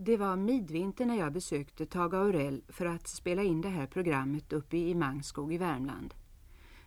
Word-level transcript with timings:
Det 0.00 0.16
var 0.16 0.36
midvinter 0.36 1.06
när 1.06 1.18
jag 1.18 1.32
besökte 1.32 1.86
Tage 1.86 2.14
Aurell 2.14 2.62
för 2.68 2.86
att 2.86 3.08
spela 3.08 3.42
in 3.42 3.60
det 3.60 3.68
här 3.68 3.86
programmet 3.86 4.52
uppe 4.52 4.76
i 4.76 4.94
Mangskog 4.94 5.52
i 5.54 5.58
Värmland. 5.58 6.14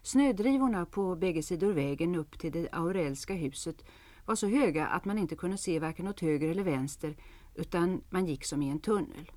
Snödrivorna 0.01 0.85
på 0.85 1.15
bägge 1.15 1.43
sidor 1.43 1.73
vägen 1.73 2.15
upp 2.15 2.39
till 2.39 2.51
det 2.51 2.69
Aurellska 2.71 3.33
huset 3.33 3.85
var 4.25 4.35
så 4.35 4.47
höga 4.47 4.87
att 4.87 5.05
man 5.05 5.17
inte 5.17 5.35
kunde 5.35 5.57
se 5.57 5.79
varken 5.79 6.07
åt 6.07 6.19
höger 6.19 6.49
eller 6.49 6.63
vänster 6.63 7.15
utan 7.55 8.01
man 8.09 8.25
gick 8.25 8.45
som 8.45 8.61
i 8.61 8.69
en 8.69 8.79
tunnel. 8.79 9.31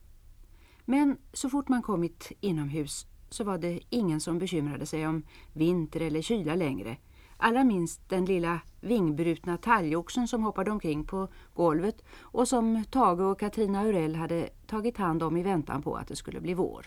Men 0.85 1.19
så 1.33 1.51
fort 1.51 1.69
man 1.69 1.83
kommit 1.83 2.33
inomhus 2.41 3.07
så 3.29 3.45
var 3.45 3.59
det 3.59 3.81
ingen 3.91 4.21
som 4.21 4.39
bekymrade 4.39 4.87
sig 4.87 5.07
om 5.07 5.23
vinter 5.53 6.01
eller 6.01 6.23
kyla 6.23 6.55
längre. 6.55 6.97
Allra 7.37 7.65
minst 7.65 8.09
den 8.09 8.25
lilla 8.25 8.61
vingbrutna 8.81 9.57
talgoxen 9.57 10.29
som 10.29 10.43
hoppade 10.43 10.71
omkring 10.71 11.05
på 11.05 11.29
golvet 11.55 12.05
och 12.21 12.49
som 12.49 12.85
Tage 12.91 13.21
och 13.21 13.41
Katrina 13.41 13.87
Urell 13.87 14.15
hade 14.15 14.49
tagit 14.67 14.99
hand 14.99 15.23
om 15.23 15.37
i 15.37 15.43
väntan 15.43 15.83
på 15.83 15.97
att 15.97 16.09
det 16.09 16.17
skulle 16.17 16.41
bli 16.41 16.55
vår. 16.55 16.87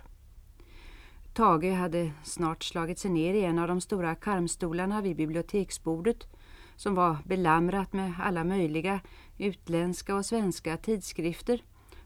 Tage 1.33 1.73
hade 1.73 2.11
snart 2.23 2.63
slagit 2.63 2.99
sig 2.99 3.11
ner 3.11 3.33
i 3.33 3.43
en 3.43 3.59
av 3.59 3.67
de 3.67 3.81
stora 3.81 4.15
karmstolarna 4.15 5.01
vid 5.01 5.15
biblioteksbordet 5.15 6.27
som 6.75 6.95
var 6.95 7.17
belamrat 7.25 7.93
med 7.93 8.13
alla 8.19 8.43
möjliga 8.43 8.99
utländska 9.37 10.15
och 10.15 10.25
svenska 10.25 10.77
tidskrifter. 10.77 11.63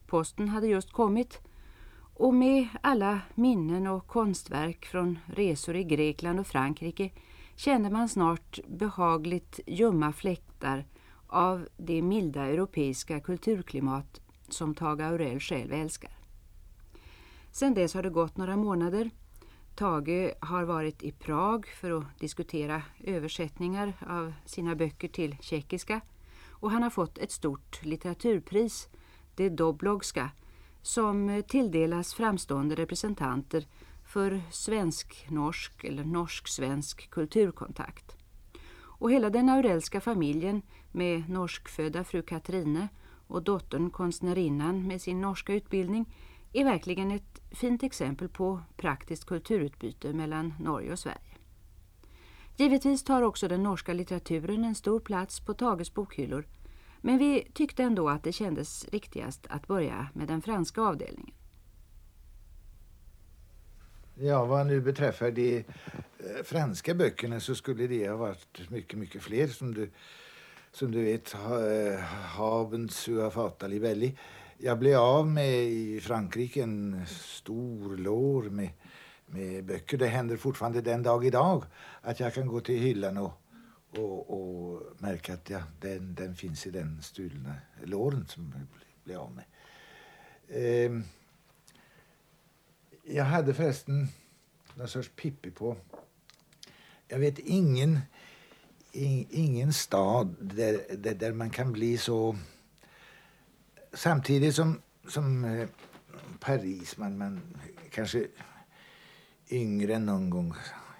Posten 0.07 0.49
hade 0.49 0.67
just 0.67 0.91
kommit 0.91 1.39
och 2.13 2.33
med 2.33 2.67
alla 2.81 3.19
minnen 3.35 3.87
och 3.87 4.07
konstverk 4.07 4.85
från 4.85 5.19
resor 5.25 5.75
i 5.75 5.83
Grekland 5.83 6.39
och 6.39 6.47
Frankrike 6.47 7.11
kände 7.55 7.89
man 7.89 8.09
snart 8.09 8.59
behagligt 8.67 9.59
ljumma 9.67 10.13
fläktar 10.13 10.85
av 11.27 11.67
det 11.77 12.01
milda 12.01 12.45
europeiska 12.45 13.19
kulturklimat 13.19 14.21
som 14.49 14.75
Tage 14.75 15.01
Aurell 15.01 15.39
själv 15.39 15.73
älskar. 15.73 16.11
Sedan 17.51 17.73
dess 17.73 17.93
har 17.93 18.03
det 18.03 18.09
gått 18.09 18.37
några 18.37 18.57
månader. 18.57 19.09
Tage 19.75 20.33
har 20.39 20.63
varit 20.63 21.03
i 21.03 21.11
Prag 21.11 21.67
för 21.67 21.91
att 21.91 22.19
diskutera 22.19 22.81
översättningar 23.03 23.93
av 24.09 24.33
sina 24.45 24.75
böcker 24.75 25.07
till 25.07 25.37
tjeckiska 25.41 26.01
och 26.49 26.71
han 26.71 26.83
har 26.83 26.89
fått 26.89 27.17
ett 27.17 27.31
stort 27.31 27.85
litteraturpris, 27.85 28.89
det 29.35 29.49
Doblogska, 29.49 30.29
som 30.81 31.43
tilldelas 31.47 32.13
framstående 32.13 32.75
representanter 32.75 33.67
för 34.13 34.41
svensk-norsk 34.51 35.83
eller 35.83 36.03
norsk-svensk 36.03 37.09
kulturkontakt. 37.09 38.15
Och 38.81 39.11
hela 39.11 39.29
den 39.29 39.49
aurelska 39.49 40.01
familjen 40.01 40.61
med 40.91 41.29
norskfödda 41.29 42.03
fru 42.03 42.21
Katrine 42.21 42.87
och 43.27 43.43
dottern 43.43 43.89
konstnärinnan 43.89 44.87
med 44.87 45.01
sin 45.01 45.21
norska 45.21 45.53
utbildning 45.53 46.05
är 46.53 46.63
verkligen 46.63 47.11
ett 47.11 47.41
fint 47.51 47.83
exempel 47.83 48.29
på 48.29 48.61
praktiskt 48.77 49.25
kulturutbyte 49.25 50.13
mellan 50.13 50.53
Norge 50.59 50.91
och 50.91 50.99
Sverige. 50.99 51.37
Givetvis 52.57 53.03
tar 53.03 53.21
också 53.21 53.47
den 53.47 53.63
norska 53.63 53.93
litteraturen 53.93 54.65
en 54.65 54.75
stor 54.75 54.99
plats 54.99 55.39
på 55.39 55.53
Tages 55.53 55.93
bokhyllor 55.93 56.45
men 57.01 57.17
vi 57.17 57.47
tyckte 57.53 57.83
ändå 57.83 58.09
att 58.09 58.23
det 58.23 58.31
kändes 58.31 58.85
riktigast 58.89 59.47
att 59.49 59.67
börja 59.67 60.07
med 60.13 60.27
den 60.27 60.41
franska 60.41 60.81
avdelningen. 60.81 61.35
Ja, 64.23 64.45
vad 64.45 64.67
nu 64.67 64.81
beträffar 64.81 65.31
de 65.31 65.57
eh, 65.57 66.43
franska 66.43 66.93
böckerna 66.93 67.39
så 67.39 67.55
skulle 67.55 67.87
det 67.87 68.09
ha 68.09 68.15
varit 68.15 68.69
mycket, 68.69 68.99
mycket 68.99 69.21
fler. 69.21 69.47
Som 69.47 69.73
du, 69.73 69.89
som 70.71 70.91
du 70.91 71.03
vet, 71.03 71.33
eh, 71.33 71.99
Haben 72.03 72.89
sua 72.89 73.31
fatali 73.31 73.79
belli. 73.79 74.17
Jag 74.57 74.79
blev 74.79 74.99
av 74.99 75.27
med 75.27 75.63
i 75.63 75.99
Frankrike 76.01 76.63
en 76.63 77.05
stor 77.07 77.97
lår 77.97 78.43
med, 78.43 78.69
med 79.25 79.65
böcker. 79.65 79.97
Det 79.97 80.07
händer 80.07 80.37
fortfarande 80.37 80.81
den 80.81 81.03
dag 81.03 81.25
idag 81.25 81.63
att 82.01 82.19
jag 82.19 82.33
kan 82.33 82.47
gå 82.47 82.59
till 82.59 82.79
hyllan 82.79 83.17
och, 83.17 83.41
och, 83.97 84.29
och 84.29 84.81
märka 84.97 85.33
att 85.33 85.49
ja, 85.49 85.63
den, 85.79 86.15
den 86.15 86.35
finns 86.35 86.67
i 86.67 86.71
den 86.71 87.01
stulna 87.01 87.55
låren 87.83 88.25
som 88.27 88.53
jag 88.57 88.67
blev 89.03 89.19
av 89.19 89.31
med. 89.31 89.45
Eh, 90.47 91.01
jag 93.13 93.25
hade 93.25 93.53
förresten 93.53 94.07
någon 94.75 94.87
sorts 94.87 95.11
Pippi 95.15 95.51
på. 95.51 95.77
Jag 97.07 97.19
vet 97.19 97.39
ingen, 97.39 97.99
ingen 98.91 99.73
stad 99.73 100.35
där, 100.39 100.97
där, 100.97 101.15
där, 101.15 101.33
man 101.33 101.49
kan 101.49 101.71
bli 101.71 101.97
så... 101.97 102.37
Samtidigt 103.93 104.55
som, 104.55 104.81
som 105.07 105.45
eh, 105.45 105.67
Paris, 106.39 106.97
man, 106.97 107.17
man 107.17 107.41
kanske 107.91 108.27
yngre 109.49 109.95
än 109.95 110.05
någon 110.05 110.29
gång 110.29 110.53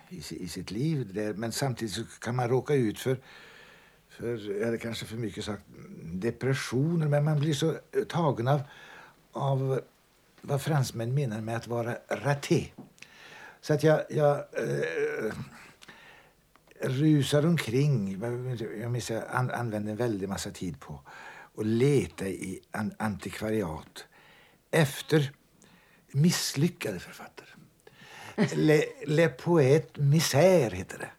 i, 0.10 0.18
i 0.18 0.48
sitt 0.48 0.72
liv. 0.72 1.14
Där, 1.14 1.34
men 1.34 1.52
samtidigt 1.52 1.94
så 1.94 2.04
kan 2.20 2.36
man 2.36 2.50
råka 2.50 2.74
ut 2.74 3.00
för, 3.00 3.18
för 4.10 4.62
eller 4.62 4.78
kanske 4.78 5.06
för 5.06 5.18
mycket 5.18 5.46
sagt, 5.46 5.64
depressioner. 6.04 7.08
Men 7.08 7.24
man 7.24 7.40
blir 7.40 7.54
så 7.54 7.78
tagen 8.08 8.48
av, 8.48 8.62
av 9.32 9.82
vad 10.42 10.62
fransmän 10.62 11.14
menar 11.14 11.42
med 11.42 11.58
att 11.58 11.68
vara 11.68 11.98
raté. 12.10 12.68
Så 13.62 13.74
att 13.74 13.84
jag, 13.84 14.02
jag 14.10 14.38
eh, 14.38 15.34
rusar 16.82 17.46
omkring. 17.46 18.22
Jag 18.82 18.92
minns 18.92 19.10
jag 19.10 19.24
an, 19.30 19.52
använde 19.52 19.92
en 19.92 19.98
väldig 19.98 20.30
massa 20.30 20.52
tid 20.52 20.80
på 20.80 21.02
att 21.58 21.66
leta 21.66 22.28
i 22.28 22.62
an, 22.72 22.94
antikvariat 23.00 24.06
efter 24.72 25.32
misslyckade 26.12 27.00
författare. 27.00 27.48
Le, 28.56 28.84
Le 29.06 29.30
Poet 29.30 29.98
Misère 29.98 30.76
heter 30.76 30.98
det. 30.98 31.10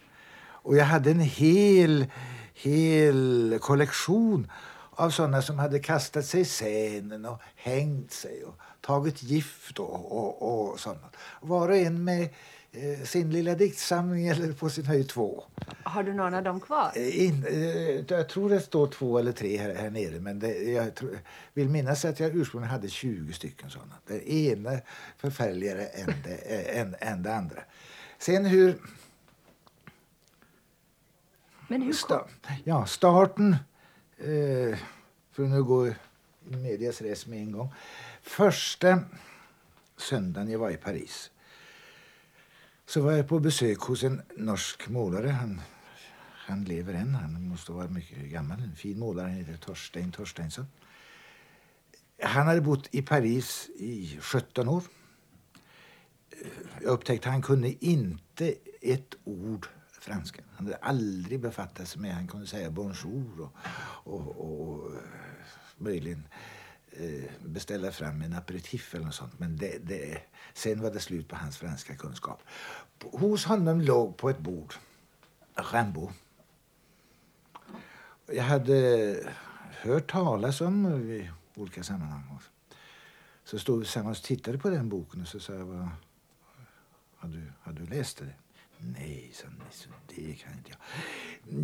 Och 0.65 0.77
jag 0.77 0.85
hade 0.85 1.11
en 1.11 1.21
hel, 1.21 2.07
hel 2.55 3.59
kollektion 3.61 4.51
av 4.91 5.11
sådana 5.11 5.43
som 5.43 5.59
hade 5.59 5.79
kastat 5.79 6.27
sig 6.27 6.41
i 6.41 6.45
scenen 6.45 7.25
och 7.25 7.41
hängt 7.57 8.13
sig 8.13 8.45
och 8.45 8.59
tagit 8.83 9.23
gift 9.23 9.79
och, 9.79 10.19
och, 10.19 10.71
och 10.71 10.81
sånt. 10.81 11.17
Var 11.41 11.69
och 11.69 11.77
en 11.77 12.05
med 12.05 12.29
eh, 12.73 13.05
sin 13.05 13.31
lilla 13.31 13.55
diktsamling 13.55 14.29
eller 14.29 14.53
på 14.53 14.71
sin 14.71 14.87
höjd 14.87 15.09
två. 15.09 15.45
Har 15.83 16.03
du 16.03 16.13
någon 16.13 16.35
av 16.35 16.43
dem 16.43 16.61
kvar? 16.61 16.93
Eh, 16.95 17.25
in, 17.25 17.47
eh, 17.47 18.17
jag 18.17 18.29
tror 18.29 18.51
det 18.51 18.61
står 18.61 18.87
två 18.87 19.19
eller 19.19 19.33
tre 19.33 19.57
här, 19.57 19.75
här 19.75 19.91
nere 19.91 20.21
men 20.21 20.39
det, 20.39 20.63
jag 20.63 20.95
tror, 20.95 21.19
vill 21.53 21.69
minnas 21.69 22.05
att 22.05 22.21
jag 22.21 22.37
ursprungligen 22.37 22.73
hade 22.73 22.89
20 22.89 23.33
stycken 23.33 23.71
sådana. 23.71 23.95
Det 24.07 24.33
ena 24.33 24.81
förfärligare 25.17 25.87
än 25.87 26.15
det, 26.25 26.35
eh, 26.35 26.81
än, 26.81 26.97
än 27.01 27.23
det 27.23 27.35
andra. 27.35 27.63
Sen 28.19 28.45
hur... 28.47 28.79
Men 31.69 31.83
hur 31.83 32.07
kom... 32.09 32.21
ja, 32.65 32.87
starten, 32.87 33.57
eh, 34.19 34.79
för 35.33 35.43
att 35.43 35.51
nu 35.51 35.65
gå 35.65 35.91
medias 36.45 37.03
res 37.03 37.27
med 37.27 37.39
en 37.39 37.53
gång. 37.53 37.75
Första 38.23 39.01
söndagen 39.97 40.51
jag 40.51 40.59
var 40.59 40.71
i 40.71 40.77
Paris 40.77 41.31
så 42.87 43.01
var 43.01 43.13
jag 43.13 43.29
på 43.29 43.41
besök 43.41 43.79
hos 43.79 44.03
en 44.03 44.23
norsk 44.37 44.89
målare. 44.89 45.29
Han, 45.29 45.61
han 46.47 46.65
lever 46.65 46.95
än. 46.95 47.15
Han 47.15 47.49
måste 47.49 47.73
vara 47.73 47.89
mycket 47.89 48.19
gammal. 48.19 48.61
En 48.61 48.77
fin 48.77 48.99
målare. 48.99 49.27
Han 49.27 49.37
heter 49.37 49.57
Torstein 49.57 50.13
Torsteinsson. 50.13 50.67
Han 52.23 52.47
hade 52.47 52.61
bott 52.61 52.89
i 52.91 53.03
Paris 53.03 53.71
i 53.77 54.19
17 54.21 54.69
år. 54.69 54.83
Jag 56.83 56.91
upptäckte 56.91 57.29
att 57.29 57.33
han 57.33 57.43
kunde 57.43 57.87
inte 57.87 58.55
ett 58.81 59.15
ord 59.25 59.67
franska. 60.01 60.43
Han 60.57 60.67
hade 60.67 60.77
aldrig 60.77 61.41
befattat 61.41 61.89
sig 61.89 62.01
med 62.01 62.15
Han 62.15 62.29
kunde 62.29 62.47
säga 62.47 62.71
bonjour 62.71 63.41
och, 63.41 63.53
och, 64.15 64.29
och 64.29 64.93
möjligen 65.77 66.25
Eh, 66.97 67.31
beställa 67.45 67.93
fram 67.93 68.23
en 68.23 68.35
aperitif 68.35 68.95
eller 68.95 69.05
något 69.05 69.15
sånt. 69.15 69.39
Men 69.39 69.57
det, 69.57 69.79
det, 69.79 70.23
sen 70.55 70.83
var 70.83 70.91
det 70.91 71.01
slut 71.01 71.29
på 71.29 71.37
hans 71.37 71.59
franska 71.59 71.97
kunskap. 71.97 72.43
Hos 73.13 73.45
honom 73.45 73.81
låg 73.81 74.17
på 74.17 74.31
ett 74.31 74.39
bord 74.39 74.75
Rimbaud. 75.55 76.11
Jag 78.27 78.45
hade 78.45 79.17
hört 79.71 80.11
talas 80.11 80.61
om 80.61 80.87
i 80.87 81.31
olika 81.55 81.83
sammanhang. 81.83 82.39
Så 83.45 83.59
stod 83.59 83.79
vi 83.79 83.85
tillsammans 83.85 84.19
och 84.19 84.25
tittade 84.25 84.59
på 84.59 84.71
den 84.71 84.89
boken 84.89 85.21
och 85.21 85.29
så 85.29 85.41
sa 85.41 85.53
jag, 85.53 85.89
har 87.17 87.29
du, 87.29 87.53
har 87.61 87.73
du 87.73 87.87
läst 87.87 88.19
det? 88.19 88.35
Nej, 88.85 89.31
sa 89.35 89.47
det 90.07 90.35
kan 90.35 90.53
inte 90.53 90.71
jag. 90.71 90.79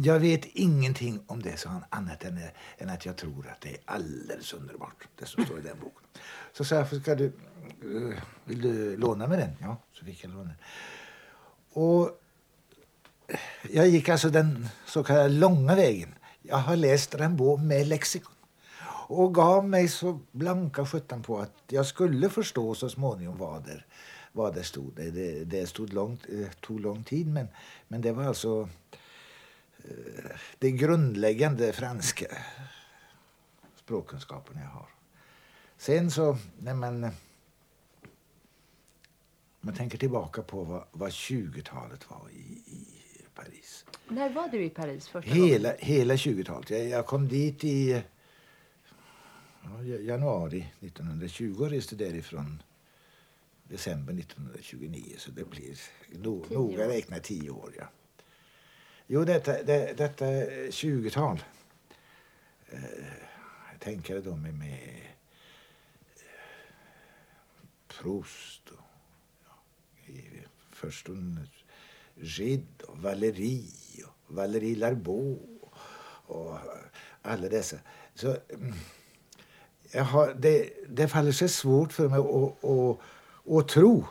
Jag 0.07 0.21
vet 0.21 0.45
ingenting 0.45 1.21
om 1.27 1.43
det, 1.43 1.57
sa 1.57 1.69
han, 1.69 1.85
annat 1.91 2.25
än, 2.25 2.41
än 2.79 2.91
att 2.91 3.07
jag 3.07 3.17
tror 3.17 3.49
att 3.49 3.61
det 3.61 3.69
är 3.69 3.79
alldeles 3.85 4.53
underbart, 4.53 5.09
det 5.19 5.27
som 5.27 5.45
står 5.45 5.59
i 5.59 5.63
den 5.63 5.79
boken. 5.81 6.03
Så 6.53 6.65
sa 6.65 6.75
jag, 6.75 7.03
ska 7.03 7.15
du, 7.15 7.27
eh, 7.27 8.23
vill 8.45 8.61
du 8.61 8.97
låna 8.97 9.27
mig 9.27 9.39
den? 9.39 9.51
Ja, 9.61 9.77
så 9.93 10.05
fick 10.05 10.25
jag 10.25 10.33
låna 10.33 10.45
den. 10.45 10.57
Och 11.73 12.21
jag 13.71 13.89
gick 13.89 14.09
alltså 14.09 14.31
den 14.31 14.69
så 14.87 15.05
kallade 15.05 15.29
långa 15.29 15.75
vägen. 15.75 16.15
Jag 16.43 16.57
har 16.57 16.77
läst 16.77 17.15
Rimbaud 17.15 17.61
med 17.61 17.87
lexikon. 17.87 18.35
och 19.09 19.35
gav 19.35 19.69
mig 19.69 19.89
så 19.89 20.21
blanka 20.33 20.87
sjutton 20.87 21.23
på 21.23 21.39
att 21.39 21.55
jag 21.67 21.87
skulle 21.87 22.31
förstå 22.31 22.75
så 22.75 22.89
småningom 22.89 23.39
vad 23.39 23.65
det, 23.65 23.85
vad 24.33 24.55
det 24.55 24.65
stod. 24.65 24.93
Det, 24.97 25.45
det, 25.45 25.67
stod 25.67 25.93
långt, 25.93 26.27
eh, 26.29 26.49
tog 26.61 26.81
lång 26.81 27.05
tid, 27.05 27.27
men, 27.27 27.49
men 27.89 28.01
det 28.01 28.13
var 28.13 28.25
alltså 28.25 28.69
eh, 29.79 30.31
det 30.59 30.71
grundläggande 30.71 31.73
franska 31.73 32.27
språkkunskapen 33.77 34.59
jag 34.59 34.69
har. 34.69 34.89
Sen 35.77 36.11
så, 36.11 36.39
när 36.59 36.75
man, 36.75 37.11
man 39.61 39.75
tänker 39.75 39.99
tillbaka 39.99 40.43
på 40.43 40.65
vad, 40.65 40.85
vad 40.93 41.11
20-talet 41.11 42.11
var 42.11 42.31
i, 42.31 42.63
i 42.67 42.99
Paris. 43.35 43.85
När 44.09 44.31
var 44.31 44.49
du 44.49 44.65
i 44.65 44.71
Paris 44.71 45.09
första 45.09 45.31
hela, 45.31 45.69
gången? 45.69 45.85
Hela 45.85 46.15
20-talet. 46.15 46.71
Jag, 46.71 46.89
jag, 46.89 47.07
kom 47.07 47.29
dit 47.29 47.65
i 47.65 48.03
ja, 49.63 49.83
januari 49.83 50.67
1920 50.81 51.57
och 51.61 51.71
reste 51.71 51.97
därifrån 51.97 52.63
december 53.69 54.13
1929. 54.13 55.15
Så 55.19 55.31
det 55.31 55.45
blir 55.45 55.81
no, 56.09 56.47
noga 56.51 56.89
räknat 56.89 57.23
tio 57.23 57.51
år. 57.51 57.73
Ja. 57.79 57.89
Jo, 59.07 59.25
detta, 59.25 59.63
det, 59.63 59.95
detta 59.99 60.25
20-tal. 60.71 61.43
Eh, 62.69 62.81
tänker 63.79 64.21
då 64.21 64.37
med, 64.37 64.55
med 64.55 65.01
eh, 66.17 66.33
Proust 67.89 68.69
och 68.69 68.85
ja, 69.45 70.13
i, 70.13 70.45
Gide 72.15 72.85
och 72.87 72.99
Valérie 72.99 74.05
och 74.05 74.35
Valérie 74.35 74.77
Larbeau 74.77 75.39
och 76.27 76.59
alla 77.23 77.49
dessa. 77.49 77.77
Så, 78.15 78.37
mm, 78.49 78.75
jag 79.93 80.05
har, 80.05 80.35
det, 80.35 80.71
det 80.89 81.09
faller 81.09 81.33
sig 81.33 81.49
svårt 81.49 81.93
för 81.93 82.09
mig 82.09 82.19
att, 82.19 82.99
och 83.49 83.69
tro 83.69 84.07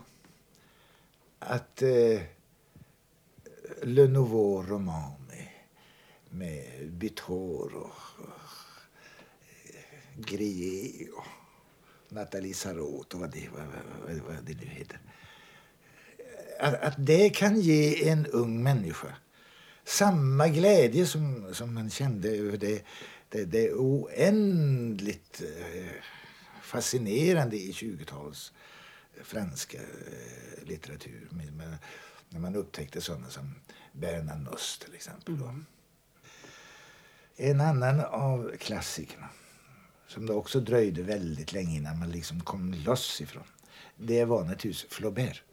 att 1.39 1.81
eh, 1.81 2.22
Le 3.84 4.07
Nouveau 4.07 4.63
Roman 4.63 5.12
med, 5.28 5.48
med 6.30 6.92
Bitor 6.92 7.75
och, 7.75 7.92
och 8.24 8.36
Grier 10.16 11.07
och 11.18 11.25
Nathalie 12.10 12.54
Sarot 12.54 13.13
och 13.13 13.19
vad 13.19 13.31
det, 13.31 13.50
vad, 13.56 13.66
vad, 14.06 14.36
vad 14.36 14.44
det 14.44 14.54
nu 14.54 14.66
heter. 14.66 15.00
Att, 16.60 16.81
att 16.81 16.95
det 16.98 17.30
kan 17.30 17.60
ge 17.60 18.10
en 18.10 18.25
ung 18.25 18.63
människa 18.63 19.16
samma 19.84 20.48
glädje 20.48 21.06
som, 21.06 21.54
som 21.54 21.74
man 21.74 21.89
kände 21.89 22.30
över 22.30 22.57
det, 22.57 22.84
det, 23.30 23.45
det 23.45 23.74
oändligt 23.74 25.42
eh, 25.42 26.04
fascinerande 26.62 27.57
i 27.57 27.72
20-tals 27.72 28.54
franska 29.24 29.78
eh, 29.78 30.68
litteratur. 30.68 31.28
Med, 31.31 31.78
när 32.30 32.40
man 32.40 32.56
upptäckte 32.56 33.02
sådana 33.02 33.30
som 33.30 33.56
Bernard 33.92 34.40
Nuss 34.40 34.80
till 34.86 34.96
exempel. 34.96 35.34
Mm. 35.34 35.66
En 37.36 37.62
annan 37.62 38.00
av 38.00 38.52
klassikerna 38.60 39.30
som 40.08 40.25
det 40.25 40.34
också 40.34 40.60
dröjde 40.60 41.04
väldigt 41.04 41.54
länge 41.54 41.78
innan 41.78 42.00
man 42.00 42.12
liksom 42.12 42.40
kom 42.42 42.74
loss 42.74 43.22
ifrån. 43.22 43.44
Det 43.96 44.25
var 44.25 44.44
naturligtvis 44.44 44.86
Flaubert. 44.90 45.44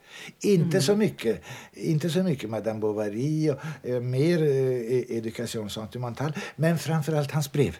Inte, 0.40 0.76
mm. 0.76 0.82
så 0.82 0.96
mycket, 0.96 1.42
inte 1.72 2.10
så 2.10 2.22
mycket 2.22 2.50
Madame 2.50 2.80
Bovary 2.80 3.50
och 3.50 3.58
eh, 3.82 4.00
mer 4.00 4.42
eh, 4.42 5.16
Education 5.16 5.70
sentimentale, 5.70 6.34
men 6.56 6.78
framförallt 6.78 7.30
hans 7.30 7.52
brev. 7.52 7.76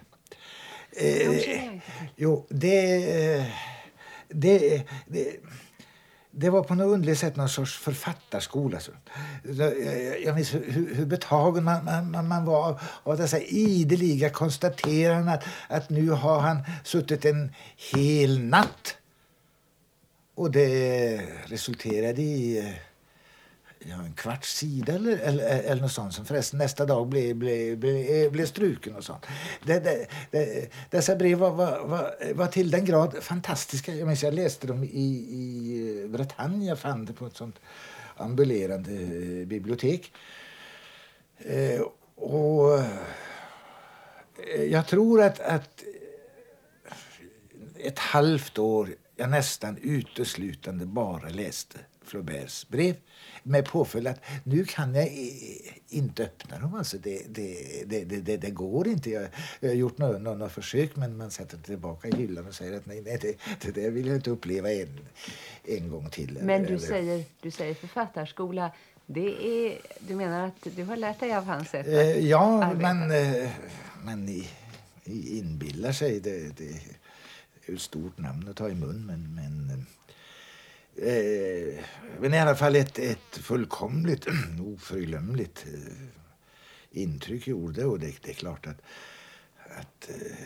Eh, 0.97 1.81
jo, 2.17 2.47
det, 2.51 3.53
det, 4.29 4.83
det, 5.07 5.37
det 6.37 6.51
var 6.51 6.63
på 6.63 6.75
något 6.75 6.95
underligt 6.95 7.19
sätt 7.19 7.37
någon 7.37 7.49
sorts 7.49 7.79
författarskola. 7.79 8.79
Jag 10.25 10.35
minns 10.35 10.55
hur, 10.55 10.95
hur 10.95 11.07
betagen 11.07 11.65
man, 11.65 11.85
man, 12.11 12.29
man 12.29 12.45
var 12.45 12.81
av 13.03 13.17
dessa 13.17 13.41
ideliga 13.41 14.31
konstateranden 14.31 15.29
att, 15.29 15.45
att 15.69 15.91
nu 15.91 16.11
har 16.11 16.41
han 16.41 16.59
suttit 16.85 17.25
en 17.25 17.55
hel 17.95 18.41
natt 18.41 18.97
och 20.35 20.51
det 20.51 21.21
resulterade 21.47 22.23
i 22.23 22.59
eh, 22.59 22.75
ja, 23.85 23.97
en 24.05 24.13
kvarts 24.13 24.57
sida 24.57 24.93
eller, 24.93 25.17
eller, 25.17 25.63
eller 25.63 25.83
något 25.83 25.93
sånt 25.93 26.15
som 26.15 26.25
förresten 26.25 26.59
nästa 26.59 26.87
dag 26.87 27.09
blev, 27.09 27.37
blev, 27.37 27.79
blev, 27.79 27.97
eh, 27.97 28.31
blev 28.31 28.47
struken 28.47 28.97
och 28.97 29.05
sånt. 29.05 29.27
Det, 29.63 29.81
det, 29.81 30.07
det, 30.31 30.71
dessa 30.91 31.17
brev 31.17 31.39
var, 31.39 31.51
var, 31.51 31.81
var, 31.81 32.35
var, 32.35 32.47
till 32.47 32.71
den 32.71 32.85
grad 32.85 33.17
fantastiska. 33.23 33.95
Jag 33.95 34.07
minns 34.07 34.23
jag 34.23 34.35
läste 34.35 34.67
dem 34.67 34.85
i, 34.85 35.07
i 35.31 36.09
Bretagne. 36.09 36.67
Jag 36.67 36.79
fann 36.79 37.05
det 37.05 37.13
på 37.13 37.27
ett 37.27 37.37
sånt 37.37 37.61
ambulerande 38.17 38.93
eh, 38.93 39.47
bibliotek. 39.47 40.13
Eh, 41.39 41.81
och 42.15 42.79
eh, 42.79 44.65
jag 44.71 44.87
tror 44.87 45.23
att, 45.23 45.41
att 45.41 45.85
ett 47.79 47.99
halvt 47.99 48.59
år 48.59 48.89
jag 49.17 49.31
nästan 49.31 49.79
uteslutande 49.83 50.87
bara 50.87 51.29
läste 51.29 51.79
Flauberts 52.07 52.69
brev 52.69 52.97
med 53.43 53.65
påföljd 53.65 54.09
att 54.09 54.21
nu 54.45 54.65
kan 54.65 54.95
jag 54.95 55.09
inte 55.89 56.25
öppna 56.25 56.59
dem. 56.59 56.75
Alltså 56.75 56.99
det, 56.99 57.23
det, 57.29 57.85
det, 57.87 58.05
det, 58.05 58.37
det 58.37 58.51
går 58.51 58.89
inte. 58.89 59.11
Jag, 59.11 59.29
har 59.61 59.75
gjort 59.75 59.99
några, 59.99 60.19
några 60.19 60.49
försök 60.49 60.97
men 60.97 61.17
man 61.17 61.31
sätter 61.31 61.59
tillbaka 61.59 62.09
i 62.09 62.17
hyllan 62.17 62.47
och 62.47 62.55
säger 62.55 62.77
att 62.77 62.87
nej, 62.87 63.03
nej 63.03 63.37
det, 63.61 63.71
det 63.75 63.91
vill 63.91 64.07
jag 64.07 64.17
inte 64.17 64.31
uppleva 64.31 64.73
en, 64.73 64.99
en 65.65 65.89
gång 65.89 66.11
till. 66.11 66.39
Men 66.43 66.63
du, 66.63 66.79
säger, 66.79 67.25
du 67.41 67.51
säger 67.51 67.75
författarskola. 67.75 68.71
Det 69.07 69.47
är, 69.47 69.79
du 69.99 70.15
menar 70.15 70.47
att 70.47 70.77
du 70.77 70.85
har 70.85 70.97
lärt 70.97 71.21
dig 71.21 71.35
av 71.35 71.45
hans 71.45 71.69
sätt 71.69 71.87
att 71.87 71.93
eh, 71.93 72.29
Ja, 72.29 72.65
arbeta. 72.65 72.95
man, 72.95 73.11
eh, 73.11 73.51
man 74.05 74.45
inbillar 75.05 75.93
sig. 75.93 76.21
det, 76.21 76.57
det 76.59 76.81
ett 77.67 77.81
stort 77.81 78.19
namn 78.19 78.49
att 78.49 78.57
ta 78.57 78.69
i 78.69 78.75
mun, 78.75 79.07
men, 79.07 79.35
men, 79.35 79.87
eh, 80.97 81.85
men 82.21 82.35
i 82.35 82.39
alla 82.39 82.57
fall 82.57 82.77
ett, 82.77 82.99
ett 82.99 83.37
fullkomligt 83.37 84.27
oförglömligt 84.61 85.67
eh, 85.67 87.01
intryck 87.03 87.47
gjorde 87.47 87.85
och 87.85 88.01
det, 88.01 88.15
det 88.23 88.31
är 88.31 88.35
klart 88.35 88.67
att, 88.67 88.83
att 89.79 90.11
eh, 90.11 90.37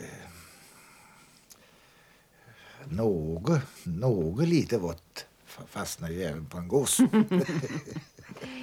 något, 2.85 3.61
något 3.83 4.47
lite 4.47 4.77
vått 4.77 5.25
fastnar 5.45 6.09
ju 6.09 6.23
även 6.23 6.45
på 6.45 6.57
en 6.57 6.67
gås. 6.67 6.97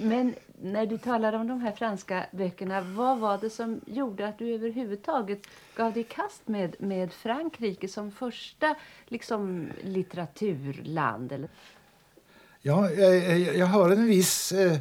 Men 0.00 0.34
när 0.62 0.86
du 0.86 0.98
talade 0.98 1.36
om 1.36 1.48
de 1.48 1.60
här 1.60 1.72
franska 1.72 2.26
böckerna, 2.32 2.80
vad 2.80 3.18
var 3.18 3.38
det 3.38 3.50
som 3.50 3.80
gjorde 3.86 4.28
att 4.28 4.38
du 4.38 4.54
överhuvudtaget 4.54 5.46
gav 5.76 5.92
dig 5.92 6.00
i 6.02 6.04
kast 6.04 6.48
med, 6.48 6.76
med 6.78 7.12
Frankrike 7.12 7.88
som 7.88 8.12
första 8.12 8.74
liksom, 9.06 9.68
litteraturland? 9.82 11.32
Eller? 11.32 11.48
Ja, 12.62 12.90
jag, 12.90 13.56
jag 13.56 13.66
har 13.66 13.90
en 13.90 14.06
viss... 14.06 14.52
Eh, 14.52 14.78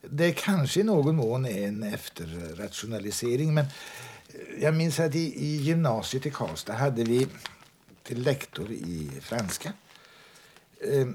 det 0.00 0.32
kanske 0.32 0.80
i 0.80 0.82
någon 0.82 1.16
mån 1.16 1.46
är 1.46 1.68
en 1.68 1.82
efterrationalisering, 1.82 3.54
men 3.54 3.64
eh, 3.64 4.62
jag 4.62 4.74
minns 4.74 5.00
att 5.00 5.14
i, 5.14 5.44
i 5.44 5.56
gymnasiet 5.56 6.26
i 6.26 6.30
Karlstad 6.30 6.72
hade 6.72 7.04
vi 7.04 7.26
till 8.02 8.22
lektor 8.22 8.70
i 8.70 9.10
franska. 9.20 9.72
Eh, 10.80 11.08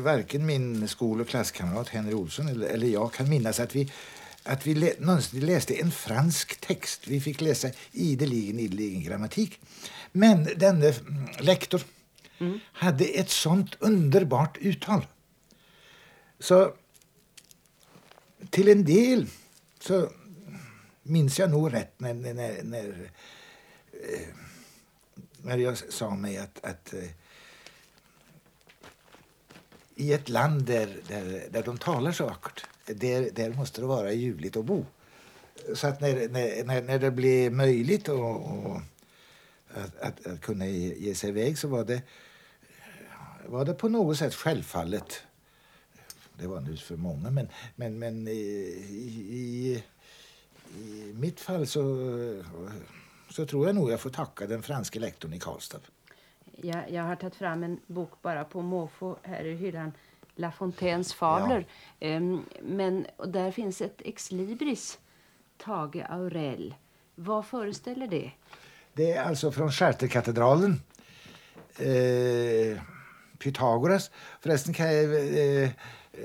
varken 0.00 0.46
min 0.46 0.88
skol 0.88 1.20
och 1.20 1.28
klasskamrat 1.28 1.88
Henry 1.88 2.14
Olsson 2.14 2.48
eller, 2.48 2.66
eller 2.66 2.86
jag 2.86 3.12
kan 3.12 3.28
minnas 3.28 3.60
att 3.60 3.74
vi 3.74 3.92
att 4.44 4.66
vi 4.66 4.74
lä 4.74 4.92
någonsin 4.98 5.46
läste 5.46 5.80
en 5.80 5.90
fransk 5.90 6.60
text. 6.60 7.08
Vi 7.08 7.20
fick 7.20 7.40
läsa 7.40 7.70
ideligen, 7.92 8.58
ideligen 8.58 9.02
grammatik. 9.02 9.60
Men 10.12 10.44
denne 10.56 10.88
mm, 10.88 11.26
lektor 11.40 11.82
mm. 12.38 12.60
hade 12.72 13.04
ett 13.04 13.30
sånt 13.30 13.76
underbart 13.78 14.58
uttal. 14.60 15.06
Så 16.38 16.74
till 18.50 18.68
en 18.68 18.84
del 18.84 19.26
så 19.80 20.10
minns 21.02 21.38
jag 21.38 21.50
nog 21.50 21.72
rätt 21.72 22.00
när, 22.00 22.14
när, 22.14 22.62
när, 22.62 23.10
eh, 23.92 24.28
när 25.42 25.58
jag 25.58 25.78
sa 25.78 26.14
mig 26.14 26.38
att, 26.38 26.64
att 26.64 26.94
eh, 26.94 27.00
i 29.96 30.12
ett 30.12 30.28
land 30.28 30.64
där, 30.64 30.96
där, 31.08 31.46
där 31.50 31.62
de 31.62 31.78
talar 31.78 32.12
så 32.12 32.26
vackert, 32.26 32.66
där, 32.86 33.30
där 33.32 33.50
måste 33.50 33.80
det 33.80 33.86
vara 33.86 34.12
ljuvligt 34.12 34.56
att 34.56 34.64
bo. 34.64 34.86
Så 35.74 35.86
att 35.86 36.00
när, 36.00 36.28
när, 36.28 36.82
när 36.82 36.98
det 36.98 37.10
blev 37.10 37.52
möjligt 37.52 38.08
och, 38.08 38.36
och 38.36 38.80
att, 39.74 40.00
att, 40.00 40.26
att, 40.26 40.40
kunna 40.40 40.66
ge, 40.66 40.94
ge, 40.94 41.14
sig 41.14 41.28
iväg 41.28 41.58
så 41.58 41.68
var 41.68 41.84
det, 41.84 42.02
var 43.46 43.64
det 43.64 43.74
på 43.74 43.88
något 43.88 44.18
sätt 44.18 44.34
självfallet. 44.34 45.22
Det 46.38 46.46
var 46.46 46.60
nu 46.60 46.76
för 46.76 46.96
många, 46.96 47.30
men, 47.30 47.48
men, 47.76 47.98
men 47.98 48.28
i, 48.28 48.32
i, 49.30 49.82
i 50.78 51.12
mitt 51.14 51.40
fall 51.40 51.66
så, 51.66 51.82
så 53.30 53.46
tror 53.46 53.66
jag 53.66 53.74
nog 53.74 53.90
jag 53.90 54.00
får 54.00 54.10
tacka 54.10 54.46
den 54.46 54.62
franske 54.62 55.00
lektorn 55.00 55.32
i 55.32 55.38
Karlstad. 55.38 55.80
Jag, 56.64 56.90
jag 56.90 57.02
har 57.02 57.16
tagit 57.16 57.34
fram 57.34 57.64
en 57.64 57.80
bok 57.86 58.22
bara 58.22 58.44
på 58.44 58.62
måfå 58.62 59.16
här 59.22 59.44
i 59.44 59.54
hyllan. 59.54 59.92
La 60.34 60.52
Fontaines 60.52 61.14
fabler. 61.14 61.66
Ja. 61.98 62.16
Um, 62.16 62.44
men 62.62 63.06
där 63.26 63.50
finns 63.50 63.80
ett 63.80 64.02
ex 64.04 64.30
libris, 64.32 64.98
Tage 65.56 66.04
Aurell. 66.08 66.74
Vad 67.14 67.46
föreställer 67.46 68.06
det? 68.06 68.30
Det 68.92 69.12
är 69.12 69.22
alltså 69.24 69.52
från 69.52 69.70
Charterkatedralen. 69.70 70.82
Eh, 71.78 72.82
Pythagoras. 73.38 74.10
Förresten 74.40 74.74
kan 74.74 74.94
jag 74.94 75.04
eh, 75.62 75.70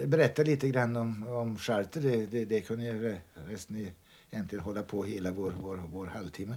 berätta 0.06 0.44
lite 0.44 0.70
grann 0.70 0.96
om, 0.96 1.28
om 1.28 1.58
Charter. 1.58 2.02
Det, 2.02 2.26
det, 2.26 2.46
det 2.46 2.62
kunde 2.62 2.86
jag 2.86 3.16
resten 3.48 3.76
egentligen 4.32 4.64
hålla 4.64 4.84
på 4.84 5.04
hela 5.04 5.32
vår, 5.32 5.54
vår, 5.62 5.84
vår 5.92 6.06
halvtimme. 6.06 6.56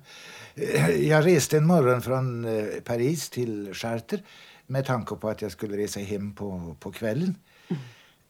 Eh, 0.55 0.91
jag 0.91 1.27
reste 1.27 1.57
en 1.57 1.67
morgon 1.67 2.03
från 2.03 2.45
eh, 2.45 2.81
Paris 2.85 3.31
till 3.31 3.75
Charter 3.75 4.23
med 4.67 4.87
tanke 4.87 5.15
på 5.15 5.29
att 5.29 5.43
jag 5.43 5.53
skulle 5.53 5.77
resa 5.77 6.01
hem 6.01 6.35
på, 6.35 6.77
på 6.81 6.93
kvällen. 6.93 7.35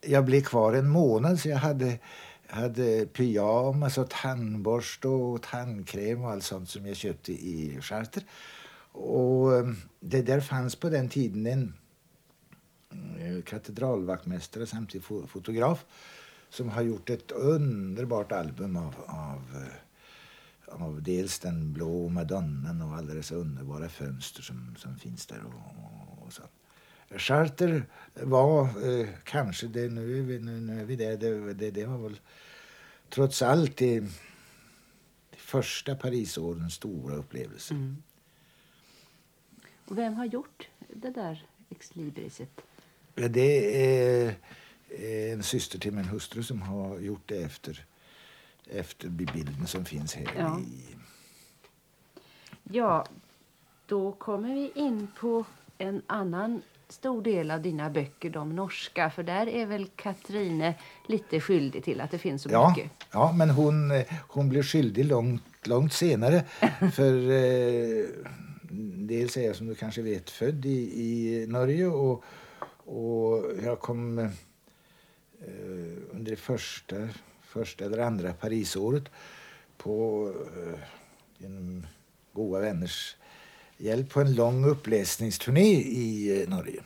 Jag 0.00 0.24
blev 0.24 0.40
kvar 0.40 0.72
en 0.72 0.88
månad 0.88 1.40
så 1.40 1.48
jag 1.48 1.56
hade, 1.56 1.98
hade 2.46 3.06
pyjamas 3.06 3.98
och 3.98 4.10
tandborste 4.10 5.08
och 5.08 5.42
tandkräm 5.42 6.24
och 6.24 6.30
allt 6.30 6.44
sånt 6.44 6.68
som 6.68 6.86
jag 6.86 6.96
köpte 6.96 7.32
i 7.32 7.78
Charter. 7.80 8.22
Och 8.92 9.56
eh, 9.56 9.66
det 10.00 10.22
där 10.22 10.40
fanns 10.40 10.76
på 10.76 10.88
den 10.88 11.08
tiden 11.08 11.46
en 11.46 11.74
katedralvaktmästare 13.46 14.66
samtidigt 14.66 15.06
fotograf 15.06 15.84
som 16.50 16.68
har 16.68 16.82
gjort 16.82 17.10
ett 17.10 17.32
underbart 17.32 18.32
album 18.32 18.76
av, 18.76 18.94
av, 19.06 19.42
eh, 19.54 20.82
av 20.82 21.02
dels 21.02 21.38
den 21.38 21.72
blå 21.72 22.08
madonnan 22.08 22.82
och 22.82 22.96
alla 22.96 23.14
dessa 23.14 23.34
underbara 23.34 23.88
fönster 23.88 24.42
som, 24.42 24.74
som 24.78 24.96
finns 24.96 25.26
där. 25.26 25.42
Och, 25.44 26.26
och 26.26 26.32
så. 26.32 26.42
Charter 27.18 27.86
var 28.14 28.62
eh, 28.62 29.08
kanske, 29.24 29.66
det, 29.66 29.88
nu, 29.88 30.18
är 30.18 30.22
vi, 30.22 30.38
nu, 30.38 30.60
nu 30.60 30.80
är 30.80 30.84
vi 30.84 30.96
där, 30.96 31.16
det, 31.16 31.54
det, 31.54 31.70
det 31.70 31.86
var 31.86 31.98
väl 31.98 32.20
trots 33.08 33.42
allt 33.42 33.76
det, 33.76 34.00
det 34.00 35.36
första 35.36 35.94
Parisårens 35.94 36.74
stora 36.74 37.14
upplevelse. 37.14 37.74
Mm. 37.74 38.02
Och 39.84 39.98
vem 39.98 40.14
har 40.14 40.24
gjort 40.24 40.68
det 40.88 41.10
där 41.10 41.46
ex 41.70 41.96
libriset? 41.96 42.60
Det 43.14 43.84
är 43.84 44.34
en 44.98 45.42
syster 45.42 45.78
till 45.78 45.92
min 45.92 46.04
hustru 46.04 46.42
som 46.42 46.62
har 46.62 46.98
gjort 46.98 47.22
det 47.26 47.42
efter, 47.42 47.84
efter 48.70 49.08
bilden 49.08 49.66
som 49.66 49.84
finns 49.84 50.14
här. 50.14 50.32
Ja. 50.38 50.60
I... 50.60 50.96
ja, 52.62 53.06
då 53.86 54.12
kommer 54.12 54.54
vi 54.54 54.72
in 54.74 55.08
på 55.20 55.44
en 55.78 56.02
annan 56.06 56.62
stor 56.88 57.22
del 57.22 57.50
av 57.50 57.62
dina 57.62 57.90
böcker, 57.90 58.30
de 58.30 58.56
norska. 58.56 59.10
För 59.10 59.22
där 59.22 59.48
är 59.48 59.66
väl 59.66 59.86
Katrine 59.96 60.74
lite 61.06 61.40
skyldig 61.40 61.84
till 61.84 62.00
att 62.00 62.10
det 62.10 62.18
finns 62.18 62.42
så 62.42 62.48
ja, 62.52 62.68
mycket? 62.68 62.90
Ja, 63.12 63.32
men 63.32 63.50
hon, 63.50 63.92
hon 64.28 64.48
blev 64.48 64.62
skyldig 64.62 65.04
långt, 65.04 65.66
långt 65.66 65.92
senare. 65.92 66.42
för 66.94 67.30
eh, 67.30 68.06
dels 69.10 69.36
är 69.36 69.46
jag 69.46 69.56
som 69.56 69.66
du 69.66 69.74
kanske 69.74 70.02
vet 70.02 70.30
född 70.30 70.66
i, 70.66 71.02
i 71.02 71.46
Norge 71.46 71.86
och, 71.86 72.24
och 72.84 73.44
jag 73.64 73.80
kom 73.80 74.30
under 76.10 76.30
det 76.30 76.36
första, 76.36 77.08
första 77.42 77.84
eller 77.84 77.98
andra 77.98 78.32
Parisåret 78.32 79.04
på, 79.76 80.28
eh, 80.56 80.80
genom 81.38 81.86
goda 82.32 82.60
vänners 82.60 83.16
hjälp 83.76 84.10
på 84.10 84.20
en 84.20 84.34
lång 84.34 84.64
uppläsningsturné 84.64 85.74
i 85.80 86.42
eh, 86.42 86.48
Norge. 86.48 86.82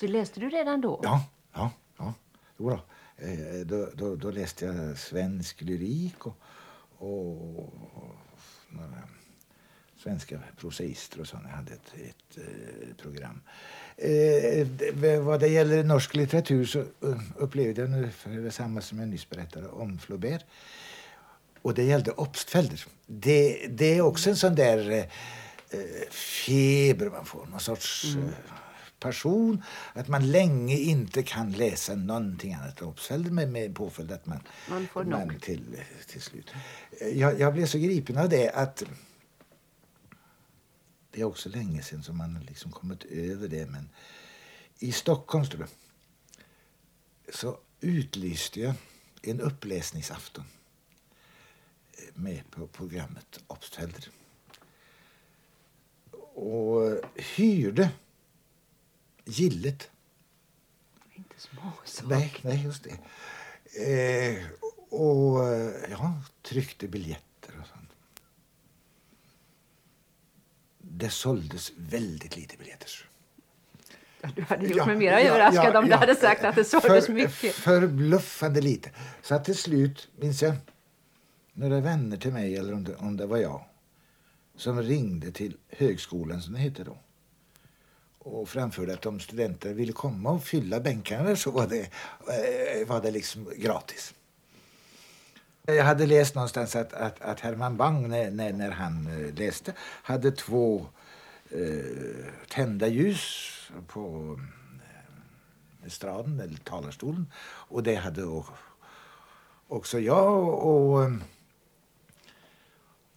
Så 0.00 0.06
läste 0.06 0.40
du 0.40 0.50
redan 0.50 0.80
då? 0.80 1.00
Ja, 1.02 1.24
ja, 1.52 1.70
ja. 1.98 2.14
Jo 2.56 2.70
då. 2.70 2.80
Då, 3.94 4.16
då, 4.16 4.30
läste 4.30 4.64
jag 4.64 4.98
svensk 4.98 5.60
lyrik 5.60 6.26
och, 6.26 6.36
och 6.98 7.72
några 8.68 9.02
svenska 10.02 10.38
prosaister 10.56 11.20
och 11.20 11.26
sådana. 11.26 11.48
Hade 11.48 11.72
ett, 11.72 11.94
ett 11.94 12.38
eh, 12.38 12.94
program. 13.02 13.40
Eh, 13.96 15.20
vad 15.20 15.40
det 15.40 15.48
gäller 15.48 15.84
norsk 15.84 16.14
litteratur 16.14 16.64
så 16.64 16.78
uh, 16.78 17.20
upplevde 17.36 17.80
jag 17.80 17.90
ungefär 17.90 18.30
detsamma 18.30 18.80
som 18.80 18.98
jag 18.98 19.08
nyss 19.08 19.30
berättade 19.30 19.68
om 19.68 19.98
Flaubert. 19.98 20.44
Och 21.62 21.74
det 21.74 21.82
gällde 21.82 22.10
Obstfelder. 22.10 22.84
Det, 23.06 23.66
det 23.70 23.98
är 23.98 24.00
också 24.00 24.30
en 24.30 24.36
sån 24.36 24.54
där 24.54 24.90
eh, 24.90 26.10
feber 26.10 27.10
man 27.10 27.24
får, 27.24 27.46
någon 27.46 27.60
sorts 27.60 28.04
mm. 28.04 28.28
eh, 28.28 28.34
passion. 28.98 29.62
Att 29.92 30.08
man 30.08 30.30
länge 30.30 30.76
inte 30.76 31.22
kan 31.22 31.52
läsa 31.52 31.94
någonting 31.94 32.54
annat 32.54 32.80
än 32.80 32.88
Obstfelder 32.88 33.30
med, 33.30 33.48
med 33.48 33.74
påföljd 33.74 34.12
att 34.12 34.26
man, 34.26 34.38
man 34.70 34.86
får 34.86 35.04
man 35.04 35.38
till, 35.40 35.76
till 36.06 36.22
slut. 36.22 36.50
Jag, 37.14 37.40
jag 37.40 37.52
blev 37.52 37.66
så 37.66 37.78
gripen 37.78 38.18
av 38.18 38.28
det 38.28 38.50
att 38.50 38.82
det 41.12 41.20
är 41.20 41.24
också 41.24 41.48
länge 41.48 41.82
sedan 41.82 42.02
som 42.02 42.16
man 42.16 42.46
liksom 42.48 42.72
kommit 42.72 43.04
över 43.04 43.48
det. 43.48 43.66
Men 43.66 43.88
i 44.78 44.92
Stockholm 44.92 45.44
du, 45.44 45.66
så 47.32 47.58
utlyste 47.80 48.60
jag 48.60 48.74
en 49.22 49.40
uppläsningsafton 49.40 50.44
med 52.14 52.50
på 52.50 52.66
programmet 52.66 53.40
Obstfelder. 53.46 54.08
Och 56.34 57.00
hyrde 57.14 57.90
gillet. 59.24 59.90
Inte 61.14 61.40
små 61.40 61.72
Nej, 62.02 62.34
nej, 62.42 62.64
just 62.64 62.84
det. 62.84 62.98
Eh, 63.74 64.46
och 64.90 65.40
ja, 65.90 66.22
tryckte 66.42 66.88
biljetter 66.88 67.31
det 70.92 71.10
såldes 71.10 71.72
väldigt 71.76 72.36
lite 72.36 72.56
biljetter. 72.56 72.90
Du 74.34 74.42
hade 74.42 74.66
gjort 74.66 74.86
mig 74.86 74.96
mer 74.96 75.12
överraskad 75.12 75.74
ja, 75.74 75.78
om 75.78 75.88
du 75.88 75.94
hade 75.94 76.14
sagt 76.14 76.44
att 76.44 76.54
det 76.54 76.64
såldes 76.64 77.06
för, 77.06 77.12
mycket. 77.12 77.54
Förbluffande 77.54 78.60
lite. 78.60 78.90
Så 79.22 79.34
att 79.34 79.44
till 79.44 79.56
slut 79.56 80.08
minns 80.16 80.42
jag 80.42 80.54
några 81.52 81.80
vänner 81.80 82.16
till 82.16 82.32
mig, 82.32 82.56
eller 82.56 82.72
om 82.72 82.84
det, 82.84 82.96
om 82.96 83.16
det 83.16 83.26
var 83.26 83.38
jag, 83.38 83.64
som 84.56 84.82
ringde 84.82 85.32
till 85.32 85.56
högskolan 85.68 86.42
som 86.42 86.54
det 86.54 86.60
hette 86.60 86.84
då 86.84 86.98
och 88.24 88.48
framförde 88.48 88.94
att 88.94 89.06
om 89.06 89.20
studenter 89.20 89.74
ville 89.74 89.92
komma 89.92 90.30
och 90.30 90.44
fylla 90.44 90.80
bänkarna 90.80 91.36
så 91.36 91.50
var 91.50 91.66
det, 91.66 91.80
eh, 91.80 92.88
var 92.88 93.02
det 93.02 93.10
liksom 93.10 93.50
gratis. 93.56 94.14
Jag 95.64 95.84
hade 95.84 96.06
läst 96.06 96.34
någonstans 96.34 96.76
att, 96.76 96.92
att, 96.92 97.22
att 97.22 97.40
Herman 97.40 97.76
Bang, 97.76 98.08
när, 98.08 98.30
när, 98.30 98.52
när 98.52 98.70
han 98.70 99.06
eh, 99.06 99.34
läste, 99.34 99.72
hade 99.80 100.30
två 100.30 100.86
eh, 101.50 102.24
tända 102.48 102.86
ljus 102.86 103.48
på 103.86 104.38
eh, 105.80 105.86
estraden, 105.86 106.40
eller 106.40 106.56
talarstolen. 106.56 107.32
Och 107.44 107.82
det 107.82 107.94
hade 107.94 108.42
också 109.68 110.00
jag. 110.00 110.48
Och, 110.48 111.04
eh, 111.04 111.12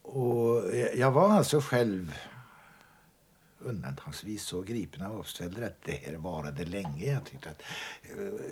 och 0.01 0.75
jag 0.95 1.11
var 1.11 1.29
alltså 1.29 1.61
själv 1.61 2.13
undantagsvis 3.65 4.43
så 4.43 4.61
gripen 4.61 5.01
av 5.01 5.19
Obstfelder 5.19 5.61
att 5.61 5.83
det 5.83 5.91
här 5.91 6.13
varade 6.13 6.65
länge. 6.65 7.13
Jag 7.13 7.25
tyckte 7.25 7.49
att 7.49 7.61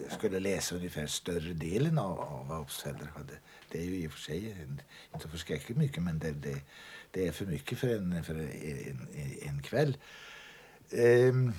jag 0.03 0.11
skulle 0.11 0.39
läsa 0.39 0.75
ungefär 0.75 1.07
större 1.07 1.53
delen 1.53 1.97
av, 1.97 2.19
av 2.19 2.47
vad 2.47 2.59
Obstfelder 2.59 3.05
hade. 3.05 3.33
Det 3.71 3.79
är 3.79 3.83
ju 3.83 3.95
i 3.95 4.07
och 4.07 4.11
för 4.11 4.19
sig 4.19 4.51
en, 4.51 4.81
inte 5.13 5.27
förskräckligt 5.27 5.77
mycket 5.77 6.03
men 6.03 6.19
det, 6.19 6.31
det, 6.31 6.61
det, 7.11 7.27
är 7.27 7.31
för 7.31 7.45
mycket 7.45 7.77
för 7.77 7.95
en, 7.97 8.23
för 8.23 8.35
en, 8.35 9.07
en 9.41 9.61
kväll. 9.61 9.97
Um, 10.91 11.53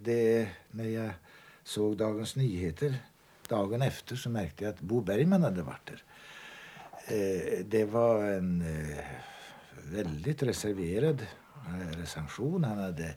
det, 0.00 0.48
när 0.70 0.88
jag 0.88 1.10
såg 1.64 1.96
Dagens 1.96 2.36
Nyheter 2.36 2.96
dagen 3.48 3.82
efter 3.82 4.16
så 4.16 4.30
märkte 4.30 4.64
jag 4.64 4.74
att 4.74 4.80
Bo 4.80 5.00
Bergman 5.00 5.42
hade 5.42 5.62
varit 5.62 5.86
där. 5.86 6.02
Uh, 7.12 7.64
det 7.64 7.84
var 7.84 8.24
en 8.24 8.62
eh, 8.62 9.04
väldigt 9.84 10.42
reserverad 10.42 11.26
eh, 11.66 11.98
recension. 11.98 12.64
Han 12.64 12.78
hade 12.78 13.14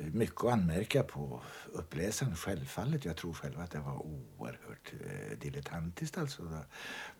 mycket 0.00 0.44
att 0.44 0.52
anmärka 0.52 1.02
på 1.02 1.42
uppläsaren, 1.72 2.36
självfallet. 2.36 3.04
Jag 3.04 3.16
tror 3.16 3.32
själv 3.32 3.60
att 3.60 3.70
det 3.70 3.78
var 3.78 4.06
oerhört 4.06 4.92
eh, 5.04 5.38
dilettantiskt. 5.38 6.18
Alltså. 6.18 6.42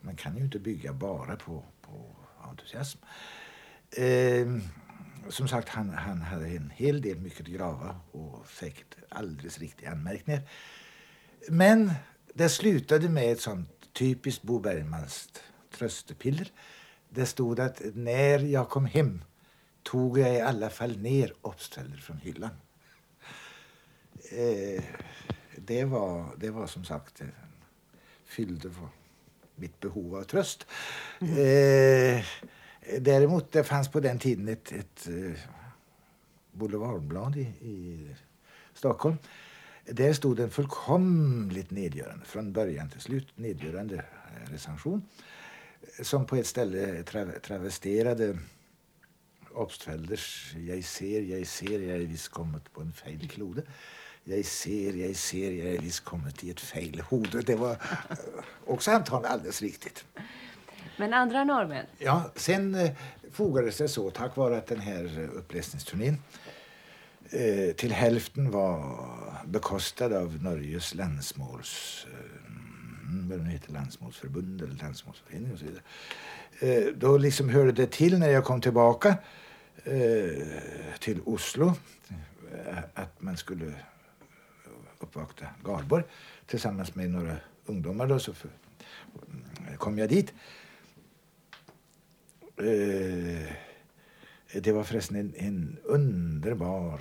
Man 0.01 0.17
kan 0.17 0.37
ju 0.37 0.45
inte 0.45 0.59
bygga 0.59 0.93
bara 0.93 1.37
på, 1.37 1.65
på 1.81 2.17
entusiasm. 2.43 2.99
Eh, 3.91 4.47
som 5.29 5.49
sagt, 5.49 5.69
han, 5.69 5.91
han 5.91 6.23
hade 6.23 6.47
en 6.47 6.71
hel 6.71 7.03
del 7.03 7.19
mycket 7.19 7.47
grava 7.47 8.01
och 8.11 8.47
säkert 8.47 8.97
alldeles 9.09 9.59
riktiga 9.59 9.91
anmärkningar. 9.91 10.43
Men 11.49 11.93
det 12.35 12.49
slutade 12.49 13.09
med 13.09 13.33
ett 13.33 13.41
sånt 13.41 13.93
typiskt 13.93 14.43
Bo 14.43 14.59
Bergmans 14.59 15.29
tröstepiller 15.71 16.53
det 17.11 17.27
stod 17.27 17.61
att 17.61 17.83
när 17.95 18.39
jag 18.39 18.69
kom 18.69 18.87
hem 18.87 19.25
tog 19.83 20.19
jag 20.19 20.35
i 20.35 20.41
alla 20.41 20.71
fall 20.71 20.99
ner 20.99 21.33
obstfällor 21.41 21.97
från 21.97 22.19
hyllan. 22.19 22.51
Eh, 24.31 24.85
det, 25.57 25.85
var, 25.85 26.27
det 26.37 26.51
var 26.51 26.67
som 26.67 26.85
sagt, 26.85 27.21
eh, 27.21 27.27
fyllde 28.25 28.69
på 28.69 28.89
mitt 29.55 29.81
behov 29.81 30.17
av 30.17 30.23
tröst. 30.23 30.67
Mm. 31.21 31.35
Eh, 31.39 32.25
däremot 33.01 33.53
det 33.53 33.65
fanns 33.65 33.89
på 33.89 34.01
den 34.01 34.19
tiden 34.19 34.49
ett, 34.49 34.73
ett 34.73 35.09
eh, 35.09 35.41
boulevardblad 36.53 37.37
i, 37.37 37.41
i 37.61 38.09
Stockholm. 38.75 39.17
Där 39.85 40.13
stod 40.13 40.41
en 40.41 40.51
fullkomligt 40.51 41.71
nedgörande, 41.71 42.25
från 42.25 42.53
början 42.53 42.91
till 42.91 43.01
slut, 43.01 43.39
nedgörande 43.39 44.05
recension 44.45 45.03
som 46.03 46.27
på 46.27 46.37
ett 46.37 46.47
ställe 46.47 47.03
tra 47.03 47.27
travesterade 47.43 48.39
Obstfelders 49.55 50.55
Jag 50.67 50.85
ser, 50.85 51.23
jag 51.23 51.47
ser, 51.47 51.81
jag 51.81 51.97
är 51.97 52.07
visst 52.07 52.29
kommit 52.29 52.73
på 52.73 52.81
en 52.81 52.93
fel 52.93 53.29
klode. 53.29 53.63
Jag 54.25 54.45
ser, 54.45 54.93
jag 54.93 55.17
ser, 55.17 55.53
jag 55.53 55.75
är 55.75 55.79
visst 55.79 56.05
kommit 56.05 56.45
i 56.45 56.51
ett 56.51 56.61
fel 56.61 57.01
hode. 57.01 57.41
Det 57.41 57.57
var 57.57 57.77
också 58.67 58.91
antagligen 58.91 59.33
alldeles 59.33 59.63
riktigt. 59.63 60.05
Men 60.97 61.15
andra 61.15 61.45
norrmän? 61.45 61.87
Ja, 61.99 62.33
sen 62.37 62.75
eh, 62.75 62.91
fogades 63.33 63.77
det 63.77 63.89
så 63.89 64.11
tack 64.11 64.37
vare 64.37 64.59
att 64.59 64.67
den 64.67 64.81
här 64.81 65.29
uppläsningsturnén 65.35 66.23
eh, 67.31 67.75
till 67.75 67.93
hälften 67.93 68.51
var 68.51 68.99
bekostad 69.47 70.19
av 70.19 70.43
Norges 70.43 70.95
landsmåls... 70.95 72.07
Eh, 72.13 72.48
Mm, 73.09 73.29
vad 73.29 73.39
det 73.39 73.45
heter, 73.45 73.73
landsmålsförbund 73.73 74.63
eller 74.63 74.75
landsmålsförening 74.75 75.53
och 75.53 75.59
så 75.59 75.65
vidare. 75.65 75.83
Eh, 76.61 76.95
då 76.95 77.19
liksom 77.19 77.49
hörde 77.49 77.73
det 77.73 77.91
till 77.91 78.19
när 78.19 78.29
jag 78.29 78.45
kom 78.45 78.61
tillbaka 78.61 79.17
eh, 79.85 80.45
till 80.99 81.21
Oslo 81.25 81.75
eh, 82.53 82.79
att 82.95 83.23
man 83.23 83.37
skulle 83.37 83.75
uppvakta 84.99 85.47
Garborg 85.65 86.05
tillsammans 86.47 86.95
med 86.95 87.11
några 87.11 87.37
ungdomar. 87.67 88.07
Då, 88.07 88.19
så 88.19 88.35
kom 89.77 89.99
jag 89.99 90.09
dit. 90.09 90.35
Det 94.53 94.73
var 94.73 94.85
förresten 94.85 95.17
en, 95.17 95.35
en 95.37 95.79
underbar 95.85 97.01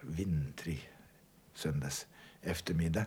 vintrig 0.00 0.92
söndags 1.54 2.06
eftermiddag. 2.42 3.04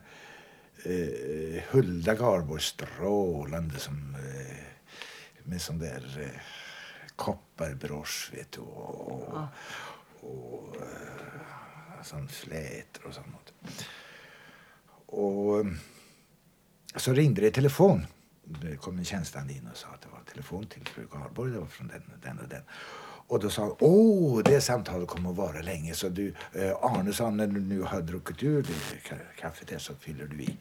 Eh, 0.83 1.63
Hulda 1.69 2.15
Garborg 2.15 2.61
strålande 2.61 3.79
som, 3.79 4.15
eh, 4.15 4.57
med 5.43 5.61
sån 5.61 5.79
där 5.79 6.19
eh, 6.21 6.41
kopparbrosch 7.15 8.31
vet 8.33 8.51
du, 8.51 8.59
och, 8.59 9.11
och, 9.11 9.33
ja. 9.33 9.47
och 10.27 10.75
eh, 10.75 12.03
sån 12.03 12.27
flätor 12.27 13.07
och 13.07 13.13
sånt. 13.13 13.53
Och 15.05 15.65
så 16.95 17.13
ringde 17.13 17.41
det 17.41 17.51
telefon. 17.51 18.05
Det 18.43 18.75
kom 18.75 18.97
en 18.97 19.05
tjänsteman 19.05 19.49
in 19.49 19.67
och 19.71 19.77
sa 19.77 19.87
att 19.87 20.01
det 20.01 20.09
var 20.11 20.21
telefon 20.31 20.67
till 20.67 20.85
fru 20.85 21.07
Garborg. 21.11 21.51
Det 21.51 21.59
var 21.59 21.67
från 21.67 21.87
den, 21.87 22.03
den 22.23 22.39
och 22.39 22.47
den. 22.47 22.63
Och 23.31 23.39
då 23.39 23.49
sa 23.49 23.77
åh, 23.79 24.43
det 24.43 24.61
samtalet 24.61 25.07
kommer 25.07 25.29
att 25.29 25.35
vara 25.35 25.61
länge. 25.61 25.93
Så 25.93 26.09
du, 26.09 26.33
eh, 26.53 26.71
Arne 26.81 27.13
sa, 27.13 27.29
när 27.29 27.47
du 27.47 27.59
nu 27.59 27.81
har 27.81 28.01
druckit 28.01 28.43
ur 28.43 28.61
det 28.63 29.15
kaffet 29.39 29.67
där 29.67 29.77
så 29.77 29.93
fyller 29.95 30.25
du 30.25 30.43
i. 30.43 30.57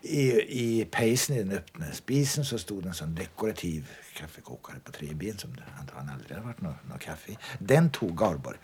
I, 0.00 0.30
i 0.40 0.84
pejsen 0.84 1.36
i 1.36 1.38
den 1.38 1.52
öppna 1.52 1.92
spisen 1.92 2.44
så 2.44 2.58
stod 2.58 2.86
en 2.86 2.94
sån 2.94 3.14
dekorativ 3.14 3.90
kaffekokare 4.14 4.76
på 4.84 4.92
tre 4.92 5.14
ben 5.14 5.38
som 5.38 5.56
det 5.56 5.62
antagligen 5.80 6.14
aldrig 6.14 6.36
har 6.36 6.44
varit 6.44 6.60
något, 6.60 6.88
något 6.88 7.00
kaffe 7.00 7.32
i. 7.32 7.38
Den 7.58 7.90
tog 7.90 8.18
Garborg 8.18 8.58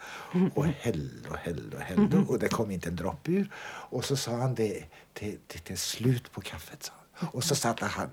och 0.55 0.67
hällde 0.67 1.29
och 1.29 1.37
hällde 1.37 1.77
och 1.77 1.83
hällde 1.83 2.17
och 2.17 2.39
det 2.39 2.49
kom 2.49 2.71
inte 2.71 2.89
en 2.89 2.97
droppe 2.97 3.33
ur. 3.33 3.51
Och 3.91 4.05
så 4.05 4.17
sa 4.17 4.37
han 4.37 4.55
det 4.55 4.85
till, 5.13 5.39
till, 5.47 5.61
till 5.61 5.79
slut 5.79 6.33
på 6.33 6.41
kaffet. 6.41 6.83
Sa 6.83 6.93
Och 7.33 7.45
så 7.45 7.55
satte 7.55 7.85
han 7.85 8.11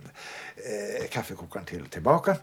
eh, 0.55 1.07
kaffekokaren 1.09 1.65
till, 1.65 1.85
tillbaka 1.85 2.37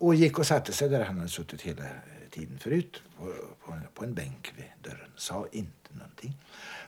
och 0.00 0.14
gick 0.14 0.38
och 0.38 0.46
satte 0.46 0.72
sig 0.72 0.88
där 0.88 1.04
han 1.04 1.16
hade 1.16 1.28
suttit 1.28 1.62
hela 1.62 1.84
tiden 2.30 2.58
förut 2.58 3.02
på, 3.16 3.34
på, 3.64 3.78
på 3.94 4.04
en 4.04 4.14
bänk 4.14 4.52
vid 4.56 4.64
dörren. 4.82 5.10
Sa 5.16 5.46
inte 5.52 5.94
någonting. 5.94 6.36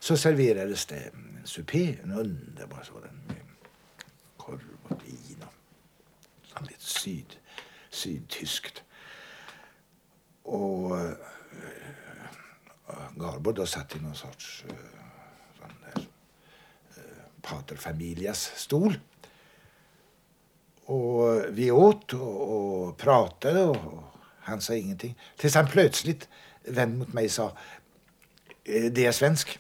Så 0.01 0.17
serverades 0.17 0.87
det 0.87 0.97
en 0.97 1.41
supé, 1.45 1.99
en 2.03 2.13
underbar 2.13 2.83
sådan 2.83 3.21
med 3.27 3.37
korv 4.37 4.61
och 4.83 5.03
vin 5.05 5.45
och 6.55 6.63
lite 6.63 6.85
syd, 6.85 7.37
sydtyskt. 7.91 8.83
Och 10.43 11.01
eh, 11.01 11.13
Garbo 13.17 13.53
då 13.53 13.67
satt 13.67 13.97
i 13.97 14.01
någon 14.01 14.15
sorts 14.15 14.65
äh, 14.69 14.75
sån 15.59 15.69
där, 15.85 16.07
äh, 18.29 18.33
stol 18.33 18.99
och 20.93 21.45
vi 21.49 21.71
åt 21.71 22.13
och, 22.13 22.83
och 22.83 22.97
pratade 22.97 23.63
och 23.63 24.03
han 24.41 24.61
sa 24.61 24.75
ingenting. 24.75 25.19
Tills 25.37 25.55
han 25.55 25.67
plötsligt 25.67 26.29
vände 26.65 26.97
mot 26.97 27.13
mig 27.13 27.25
och 27.25 27.31
sa 27.31 27.53
eh, 28.65 28.85
det 28.85 29.07
är 29.07 29.13
svensk. 29.13 29.59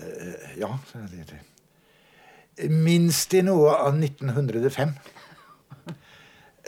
Eh, 0.00 0.58
ja, 0.60 0.78
sa 0.92 0.98
jag 0.98 1.08
det. 1.10 2.68
Minns 2.68 3.26
det 3.26 3.42
något 3.42 3.74
av 3.74 4.04
1905? 4.04 4.90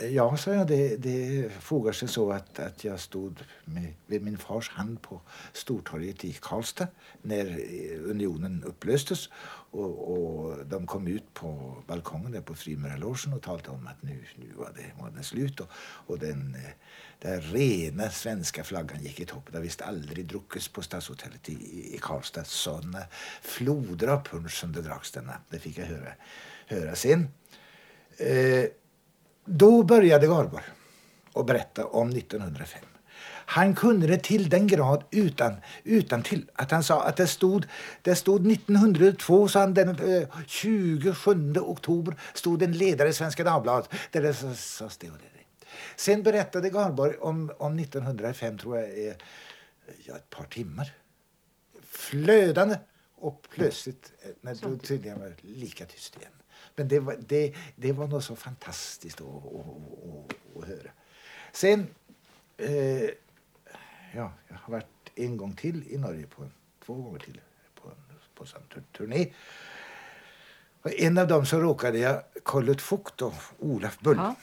Ja, 0.03 0.37
sa 0.37 0.55
jag, 0.55 0.67
det, 0.67 0.97
det 0.97 1.51
fogar 1.61 1.93
sig 1.93 2.09
så 2.09 2.33
att, 2.33 2.59
att 2.59 2.85
jag 2.85 3.01
stod 3.01 3.45
med, 3.65 3.95
vid 4.07 4.23
min 4.23 4.39
fars 4.39 4.71
hand 4.71 5.03
på 5.03 5.21
Stortorget 5.53 6.25
i 6.25 6.33
Karlstad 6.33 6.87
när 7.23 7.47
eh, 7.47 8.11
unionen 8.11 8.65
upplöstes. 8.65 9.29
Och, 9.71 10.13
och 10.13 10.67
de 10.67 10.87
kom 10.87 11.07
ut 11.07 11.35
på 11.35 11.77
balkongen 11.87 12.33
där 12.33 12.41
på 12.41 12.55
Frimurarlogen 12.55 13.33
och 13.33 13.43
talade 13.43 13.69
om 13.69 13.87
att 13.87 14.03
nu, 14.03 14.25
nu 14.37 14.53
var, 14.57 14.73
det, 14.77 15.03
var 15.03 15.11
det 15.11 15.23
slut. 15.23 15.61
Och, 15.61 15.69
och 16.07 16.19
den, 16.19 16.55
eh, 16.55 16.71
den 17.19 17.41
rena 17.41 18.11
svenska 18.11 18.65
flaggan 18.65 19.03
gick 19.03 19.21
i 19.21 19.25
topp. 19.27 19.49
Det 19.51 19.57
har 19.57 19.63
visst 19.63 19.83
aldrig 19.83 20.27
druckits 20.27 20.69
på 20.69 20.83
Stadshotellet 20.83 21.49
i, 21.49 21.53
i 21.95 21.99
Karlstad 22.03 22.45
sådana 22.45 23.03
floder 23.43 24.09
av 24.09 24.23
punsch 24.25 24.61
som 24.61 24.73
det 24.73 24.83
dracks 24.83 25.13
denna. 25.13 25.35
Det 25.51 25.59
fick 25.59 25.79
jag 25.79 25.87
höra, 25.87 26.13
höra 26.67 26.95
sen. 26.95 27.29
Eh, 28.17 28.65
då 29.51 29.83
började 29.83 30.27
Garborg 30.27 30.65
att 31.35 31.47
berätta 31.47 31.87
om 31.87 32.09
1905. 32.09 32.81
Han 33.47 33.75
kunde 33.75 34.07
det 34.07 34.23
till 34.23 34.49
den 34.49 34.67
grad 34.67 35.05
utan, 35.11 35.57
utan 35.85 36.23
till 36.23 36.51
att 36.55 36.71
han 36.71 36.85
sa 36.85 37.03
att 37.03 37.17
det 37.17 37.27
stod, 37.27 37.67
det 38.03 38.15
stod 38.15 38.53
1902, 38.53 39.49
så 39.49 39.59
han, 39.59 39.75
den 39.75 39.89
eh, 39.89 40.29
27 40.47 41.55
oktober 41.57 42.17
stod 42.35 42.63
en 42.63 42.73
ledare 42.73 43.09
i 43.09 43.13
Svenska 43.13 43.45
Dagbladet 43.45 43.91
där 44.11 44.23
det 44.23 44.35
sades 44.35 44.97
det 44.97 45.11
och 45.11 45.17
det. 45.19 45.31
Sen 45.97 46.23
berättade 46.23 46.71
Garborg 46.71 47.17
om, 47.17 47.53
om 47.59 47.79
1905, 47.79 48.59
tror 48.59 48.79
jag, 48.79 49.07
eh, 49.07 49.15
ja, 50.05 50.17
ett 50.17 50.31
par 50.31 50.45
timmar. 50.45 50.93
Flödande. 51.83 52.77
Och 53.15 53.47
plötsligt, 53.55 54.13
eh, 54.23 54.31
när 54.41 54.55
det 54.55 54.79
tydligen 54.79 55.21
var 55.21 55.35
lika 55.41 55.85
tyst 55.87 56.17
igen. 56.17 56.33
Men 56.81 56.89
det 56.89 57.01
var, 57.01 57.17
det, 57.29 57.55
det 57.77 57.93
var 57.93 58.07
något 58.07 58.25
så 58.25 58.37
fantastiskt 58.37 59.21
att, 59.21 59.27
att, 59.27 60.63
att, 60.63 60.69
höra. 60.69 60.91
Sen, 61.53 61.87
eh, 62.57 63.03
ja, 64.15 64.33
jag 64.49 64.57
har 64.57 64.73
varit 64.73 64.87
en 65.15 65.37
gång 65.37 65.53
till 65.53 65.85
i 65.89 65.99
Norge, 65.99 66.27
på, 66.27 66.47
två 66.85 66.95
gånger 66.95 67.19
till 67.19 67.41
på, 67.75 67.91
på 68.35 68.45
en 68.77 68.85
turné. 68.93 69.33
Och 70.83 70.93
en 70.93 71.19
av 71.19 71.29
dem 71.29 71.47
så 71.47 71.61
råkade 71.61 71.99
jag 71.99 72.23
Kollet 72.43 72.83
Fukt 72.83 73.23
och 73.23 73.35
Olaf 73.59 73.99
Bull. 73.99 74.17
Ja. 74.17 74.35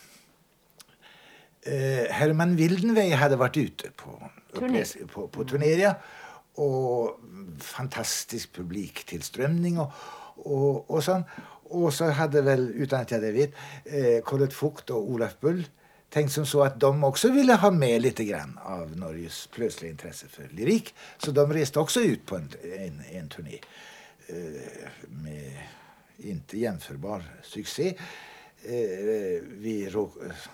Eh, 1.71 2.11
Herman 2.11 2.55
Wildenwey 2.55 3.11
hade 3.13 3.35
varit 3.35 3.57
ute 3.57 3.89
på, 3.91 4.31
turné. 4.53 4.83
på, 5.13 5.27
på 5.27 5.43
turné 5.43 5.93
och 6.53 7.19
fantastisk 7.59 8.53
publiktillströmning 8.53 9.79
och, 9.79 9.91
och, 10.35 10.91
och 10.91 11.03
sånt. 11.03 11.25
Och 11.69 11.93
så 11.93 12.05
hade 12.05 12.41
väl, 12.41 12.69
utan 12.75 13.01
att 13.01 13.11
jag 13.11 13.21
det 13.21 13.31
vet, 13.31 13.51
eh, 13.85 14.23
Colette 14.23 14.55
Fucht 14.55 14.89
och 14.89 15.09
Olaf 15.09 15.39
Bull 15.39 15.63
tänkt 16.09 16.31
som 16.31 16.45
så 16.45 16.63
att 16.63 16.79
de 16.79 17.03
också 17.03 17.31
ville 17.31 17.53
ha 17.53 17.71
med 17.71 18.01
lite 18.01 18.23
grann 18.23 18.59
av 18.63 18.97
Norges 18.97 19.47
plötsliga 19.47 19.91
intresse 19.91 20.27
för 20.27 20.47
lyrik. 20.51 20.95
Så 21.17 21.31
de 21.31 21.53
reste 21.53 21.79
också 21.79 21.99
ut 21.99 22.25
på 22.25 22.35
en, 22.35 22.49
en, 22.77 23.01
en 23.11 23.29
turné 23.29 23.59
eh, 24.27 24.87
med 25.07 25.57
inte 26.17 26.59
jämförbar 26.59 27.23
succé. 27.43 27.97
Eh, 28.63 29.43
vi 29.47 29.91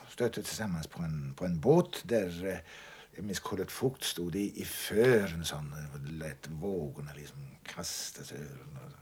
stötte 0.10 0.44
tillsammans 0.44 0.88
på 0.88 1.02
en, 1.02 1.34
på 1.38 1.46
en 1.46 1.60
båt 1.60 2.04
där 2.04 2.48
eh, 2.48 2.58
jag 3.16 3.26
minns 3.26 3.40
Kollet 3.40 3.72
Fukt 3.72 4.04
stod 4.04 4.36
i, 4.36 4.62
i 4.62 4.66
fören 4.66 5.46
sån, 5.46 5.74
och 5.94 6.12
lät 6.12 6.48
vågorna 6.48 7.12
liksom 7.16 7.48
kastas 7.64 8.32
över 8.32 8.94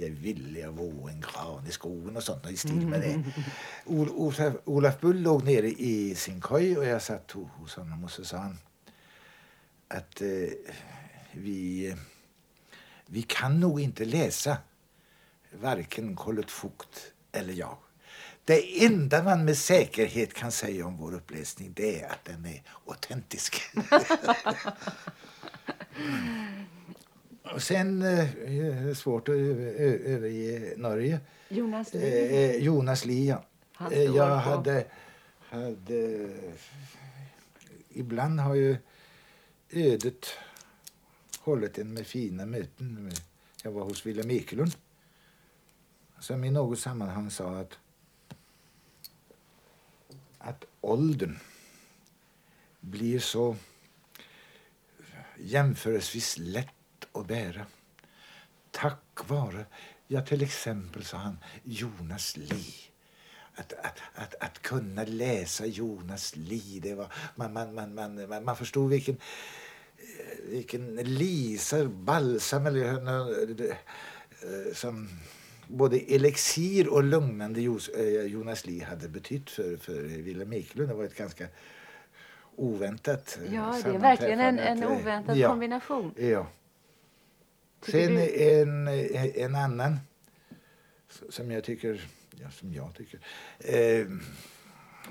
jag 0.00 0.10
ville 0.10 0.60
Jag 0.60 0.72
vore 0.72 1.12
en 1.12 1.20
gran 1.20 1.66
i 1.66 1.70
skogen 1.70 2.16
och 2.16 2.22
sånt, 2.22 2.50
i 2.50 2.56
stil 2.56 2.86
med 2.86 3.00
det. 3.00 3.24
Olof, 3.86 4.40
Olaf, 4.64 5.00
Bull 5.00 5.22
låg 5.22 5.44
nere 5.44 5.68
i 5.68 6.14
sin 6.14 6.40
koj 6.40 6.78
och 6.78 6.84
jag 6.84 7.02
satt 7.02 7.30
hos 7.30 7.74
honom 7.74 8.04
och 8.04 8.10
så 8.10 8.24
sa 8.24 8.36
han 8.36 8.58
att 9.88 10.20
eh, 10.20 10.28
vi, 11.32 11.88
eh, 11.88 11.96
vi 13.06 13.22
kan 13.22 13.60
nog 13.60 13.80
inte 13.80 14.04
läsa 14.04 14.56
varken 15.52 16.16
Kollet 16.16 16.50
Fukt 16.50 17.12
eller 17.32 17.52
jag. 17.52 17.76
Det 18.44 18.84
enda 18.84 19.22
man 19.22 19.44
med 19.44 19.58
säkerhet 19.58 20.34
kan 20.34 20.52
säga 20.52 20.86
om 20.86 20.96
vår 20.96 21.14
uppläsning 21.14 21.72
det 21.76 22.00
är 22.00 22.10
att 22.10 22.24
den 22.24 22.46
är 22.46 22.62
autentisk. 22.86 23.62
Och 27.54 27.62
sen 27.62 28.02
eh, 28.02 28.18
är 28.30 28.86
det 28.86 28.94
svårt 28.94 29.28
att 29.28 29.34
överge 29.34 30.74
Norge. 30.76 31.20
Jonas 31.48 31.94
Eh, 31.94 32.00
Lie. 32.00 32.56
eh, 32.56 32.62
Jonas 32.64 33.04
Lie, 33.04 33.28
ja. 33.78 33.92
Eh, 33.92 34.02
Jag 34.02 34.36
hade, 34.36 34.86
hade... 35.38 36.28
Ibland 37.88 38.40
har 38.40 38.54
ju 38.54 38.76
ödet 39.70 40.26
hållit 41.40 41.78
en 41.78 41.92
med 41.92 42.06
fina 42.06 42.46
möten. 42.46 43.12
Jag 43.62 43.72
var 43.72 43.84
hos 43.84 44.06
Wilhelm 44.06 44.30
Ekelund 44.30 44.72
som 46.18 46.44
i 46.44 46.50
något 46.50 46.78
sammanhang 46.78 47.30
sa 47.30 47.58
att, 47.60 47.78
att 50.38 50.64
åldern 50.80 51.38
blir 52.80 53.18
så 53.18 53.56
jämförelsevis 55.38 56.38
lätt 56.38 56.79
att 57.12 57.26
bära 57.26 57.66
tack 58.70 59.28
vare, 59.28 59.64
ja 60.06 60.20
till 60.22 60.42
exempel 60.42 61.04
sa 61.04 61.16
han, 61.16 61.38
Jonas 61.64 62.36
Lie. 62.36 62.74
Att, 63.54 63.72
att, 63.72 63.98
att, 64.14 64.34
att 64.40 64.62
kunna 64.62 65.04
läsa 65.04 65.66
Jonas 65.66 66.36
Lie, 66.36 66.80
det 66.80 66.94
var, 66.94 67.12
man, 67.34 67.52
man, 67.52 67.74
man, 67.74 67.94
man, 67.94 68.28
man, 68.28 68.44
man 68.44 68.56
förstod 68.56 68.90
vilken, 68.90 69.16
vilken 70.48 70.96
lisa, 70.96 71.84
balsam 71.84 72.66
eller 72.66 72.86
eh, 73.64 74.74
som 74.74 75.08
både 75.68 75.98
elixir 75.98 76.88
och 76.88 77.02
lugnande 77.04 77.60
eh, 77.60 78.22
Jonas 78.26 78.66
Lie 78.66 78.84
hade 78.84 79.08
betytt 79.08 79.50
för, 79.50 79.76
för 79.76 79.92
Wilhelm 80.02 80.52
Ekelund. 80.52 80.90
Det 80.90 80.94
var 80.94 81.04
ett 81.04 81.16
ganska 81.16 81.46
oväntat 82.56 83.38
eh, 83.46 83.54
Ja, 83.54 83.80
det 83.84 83.90
är 83.90 83.98
verkligen 83.98 84.40
en, 84.40 84.58
en 84.58 84.84
oväntad 84.84 85.36
Ja. 85.36 85.48
kombination. 85.48 86.14
Ja. 86.16 86.46
Sen 87.82 88.16
en, 88.18 88.88
en 89.34 89.54
annan 89.54 89.98
som 91.28 91.50
jag 91.50 91.64
tycker, 91.64 92.08
ja, 92.40 92.50
som 92.50 92.72
jag 92.74 92.94
tycker, 92.94 93.20
eh, 93.58 94.06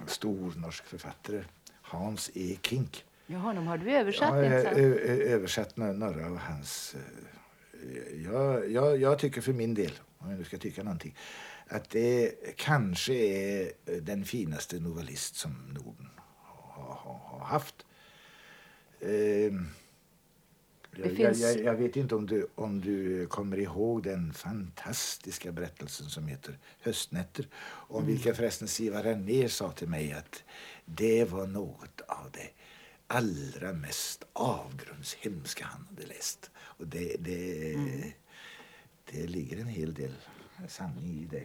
stor 0.07 0.53
norsk 0.57 0.85
författare, 0.85 1.43
Hans 1.81 2.31
E. 2.33 2.57
Kink. 2.61 3.05
Ja, 3.25 3.37
honom 3.37 3.67
har 3.67 3.77
du 3.77 3.91
översatt. 3.91 4.29
Ja, 4.35 4.43
jag 4.43 4.63
har 4.65 4.79
översatt 5.09 5.77
några- 5.77 6.25
av 6.25 6.37
hans... 6.37 6.95
eh, 6.95 8.23
Jag, 8.23 8.71
jag, 8.71 8.97
jag 9.01 9.19
tycker 9.19 9.41
för 9.41 9.53
min 9.53 9.73
del, 9.73 9.91
om 10.17 10.29
jag 10.29 10.37
nu 10.39 10.43
ska 10.45 10.57
tycka 10.57 10.83
någonting, 10.83 11.15
att 11.67 11.89
det 11.89 12.31
kanske 12.55 13.13
är 13.13 13.71
den 14.01 14.25
finaste 14.25 14.79
novellist 14.79 15.35
som 15.35 15.51
Norden 15.73 16.09
har, 16.37 16.93
har, 16.95 17.19
har 17.23 17.45
haft. 17.45 17.85
Ehm, 19.01 19.67
Det 21.03 21.07
jag, 21.09 21.17
finns- 21.35 21.41
jag, 21.41 21.63
jag, 21.63 21.75
vet 21.75 21.95
inte 21.95 22.15
om 22.15 22.25
du, 22.25 22.47
om 22.55 22.81
du 22.81 23.25
kommer 23.27 23.57
ihåg 23.59 24.03
den 24.03 24.33
fantastiska 24.33 25.51
berättelsen 25.51 26.09
som 26.09 26.27
heter 26.27 26.57
Höstnätter. 26.81 27.47
Om 27.65 28.05
vilka 28.05 28.33
förresten 28.33 28.67
Siva 28.67 29.03
Renér 29.03 29.47
sa 29.47 29.71
till 29.71 29.89
mig 29.89 30.13
att 30.13 30.43
det 30.85 31.25
var 31.31 31.47
något 31.47 32.01
av 32.07 32.31
det 32.31 32.49
allra 33.07 33.73
mest 33.73 34.23
avgrundshemska 34.33 35.65
han 35.65 35.85
hade 35.89 36.07
läst. 36.07 36.51
Och 36.57 36.87
det, 36.87 37.15
det, 37.19 37.75
det 39.11 39.27
ligger 39.27 39.57
en 39.57 39.67
hel 39.67 39.93
del 39.93 40.11
sanning 40.67 41.19
i 41.21 41.25
det. 41.31 41.43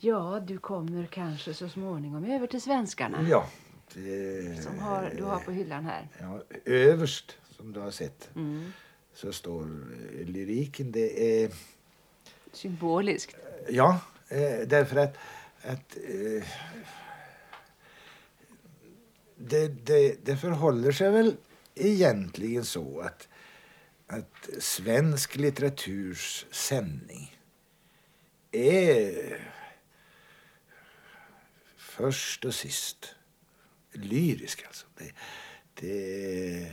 Ja, 0.00 0.40
du 0.46 0.58
kommer 0.58 1.06
kanske 1.06 1.54
så 1.54 1.68
småningom 1.68 2.24
över 2.24 2.46
till 2.46 2.62
svenskarna. 2.62 3.28
Ja, 3.28 3.48
det, 3.94 4.62
Som 4.62 4.78
har, 4.78 5.12
du 5.16 5.22
har 5.22 5.40
på 5.40 5.50
hyllan 5.50 5.84
här. 5.84 6.08
Ja, 6.20 6.42
överst, 6.64 7.38
som 7.56 7.72
du 7.72 7.80
har 7.80 7.90
sett, 7.90 8.28
Mm. 8.34 8.72
så 9.14 9.32
står 9.32 9.64
lyriken. 10.24 10.92
Det 10.92 11.42
är... 11.44 11.50
Symboliskt. 12.52 13.36
Ja, 13.68 14.00
eh, 14.28 14.58
därför 14.66 14.96
att, 14.96 15.16
att 15.62 15.96
eh, 15.96 16.44
det, 19.36 19.68
det, 19.68 20.24
det 20.24 20.36
förhåller 20.36 20.92
sig 20.92 21.10
väl 21.10 21.36
egentligen 21.74 22.64
så 22.64 23.00
att, 23.00 23.28
att 24.06 24.48
svensk 24.58 25.36
litteraturs 25.36 26.46
sändning 26.50 27.38
är 28.52 29.52
först 31.76 32.44
och 32.44 32.54
sist 32.54 33.14
lyrisk. 33.92 34.64
Alltså. 34.66 34.86
Det, 34.98 35.12
det, 35.74 36.72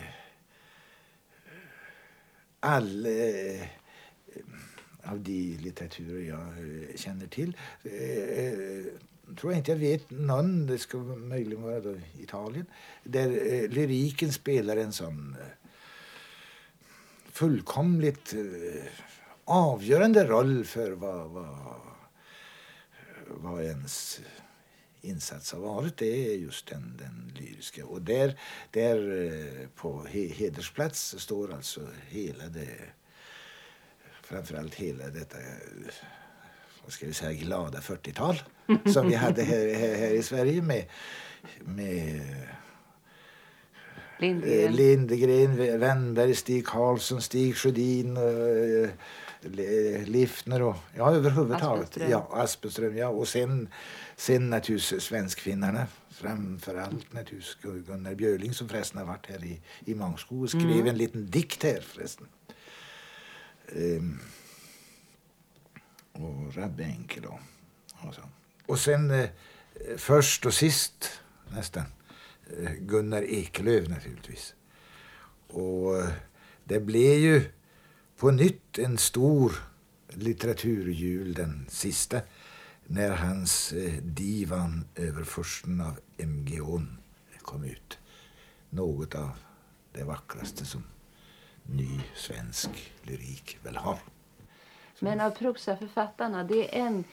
all, 2.63 3.06
eh, 3.06 3.62
av 5.04 5.19
de 5.19 5.58
litteraturer 5.62 6.28
jag 6.28 6.39
eh, 6.39 6.95
känner 6.95 7.28
till. 7.28 7.58
Eh, 7.84 8.45
eh, 8.45 8.86
tror 9.38 9.52
jag 9.52 9.60
inte 9.60 9.71
jag 9.71 9.80
vet 9.80 10.10
någon, 10.10 10.67
det 10.67 10.78
ska 10.78 10.97
möjligen 10.97 11.63
vara 11.63 11.80
då 11.80 11.95
Italien, 12.19 12.65
där 13.04 13.54
eh, 13.54 13.69
lyriken 13.69 14.34
spelar 14.34 14.78
en 14.78 14.93
sån 14.93 15.36
eh, 15.39 15.47
fullkomligt 17.32 18.34
eh, 18.34 18.84
avgörande 19.45 20.28
roll 20.28 20.65
för 20.65 20.91
vad, 20.91 21.30
vad, 21.30 21.76
vad 23.28 23.63
ens 23.63 24.21
insats 25.04 25.52
har 25.52 25.60
varit. 25.60 25.98
Det 25.98 26.34
är 26.34 26.38
just 26.38 26.68
den, 26.68 26.98
den 26.98 27.34
lyriska. 27.39 27.86
Och 27.86 28.02
där, 28.02 28.39
där 28.72 29.24
eh, 29.26 29.68
på 29.76 30.06
he, 30.10 30.28
hedersplats 30.28 31.16
står 31.18 31.54
alltså 31.54 31.82
hela 32.08 32.48
det 32.48 32.80
framförallt 34.24 34.76
hela 34.76 35.08
detta 35.08 35.38
eh, 35.38 35.94
vad 36.84 36.92
ska 36.92 37.06
vi 37.06 37.13
säga, 37.13 37.34
glada 37.34 37.80
40-tal 37.80 38.42
som 38.94 39.08
vi 39.08 39.16
hade 39.16 39.44
här, 39.44 39.76
här, 39.76 39.96
här 39.96 40.12
i 40.12 40.24
Sverige 40.24 40.62
med, 40.62 40.86
med 41.60 42.22
eh, 44.20 44.72
Lindgren. 44.72 45.80
Wennberg, 45.80 46.36
Stig 46.36 46.66
Karlsson, 46.66 47.22
Stig 47.22 47.58
Sjödin, 47.58 48.18
eh, 49.45 50.08
Liffner 50.08 50.62
och 50.62 50.75
ja, 50.95 51.12
överhuvudtaget. 51.15 51.84
Aspenström. 51.84 52.10
Ja, 52.12 52.29
Aspenström. 52.32 52.97
Ja. 52.97 53.08
Och 53.08 53.27
sen, 53.27 53.69
sen 54.15 54.49
naturligtvis 54.49 55.01
svenskfinnarna. 55.03 55.88
Framförallt 56.10 57.13
naturligtvis 57.13 57.58
Gunnar 57.62 58.15
Björling 58.15 58.53
som 58.53 58.69
förresten 58.69 58.99
har 58.99 59.06
varit 59.06 59.25
här 59.29 59.43
i, 59.45 59.62
i 59.86 59.95
Mångskog 59.95 60.41
och 60.43 60.49
skrev 60.49 60.63
Mm. 60.71 60.88
en 60.88 60.97
liten 60.97 61.29
dikt 61.29 61.63
här 61.63 61.82
förresten. 61.82 62.27
Ehm, 63.75 64.19
och 66.12 66.56
Rabbe 66.56 66.84
Enkel 66.84 67.25
och, 67.25 67.39
och 68.08 68.15
så. 68.15 68.21
Och 68.65 68.79
sen 68.79 69.12
eh, 69.12 69.29
först 69.97 70.45
och 70.45 70.53
sist 70.53 71.19
nästan 71.56 71.84
eh, 72.60 72.71
Gunnar 72.73 73.21
Ekelöf 73.23 73.88
naturligtvis. 73.89 74.56
Och 75.47 75.97
eh, 75.99 76.10
det 76.63 76.79
blev 76.79 77.19
ju 77.19 77.41
på 78.17 78.32
nytt 78.32 78.80
en 78.80 78.97
stor 78.97 79.52
litteraturjul 80.10 81.34
den 81.34 81.65
sista 81.69 82.19
när 82.88 83.12
hans 83.15 83.73
eh, 83.73 83.93
divan 84.04 84.86
över 84.95 85.23
försten 85.23 85.82
av 85.82 85.99
MGOn 86.28 86.97
kom 87.41 87.63
ut. 87.63 87.97
Något 88.69 89.15
av 89.15 89.30
det 89.93 90.04
vackraste 90.04 90.65
som 90.65 90.84
ny 91.63 92.02
svensk 92.15 92.69
lyrik 93.04 93.58
väl 93.63 93.76
har. 93.76 93.97
Men 94.99 95.21
av 95.21 95.30
prosaförfattarna, 95.30 96.43
det 96.43 96.80
är 96.80 96.86
en 96.86 97.04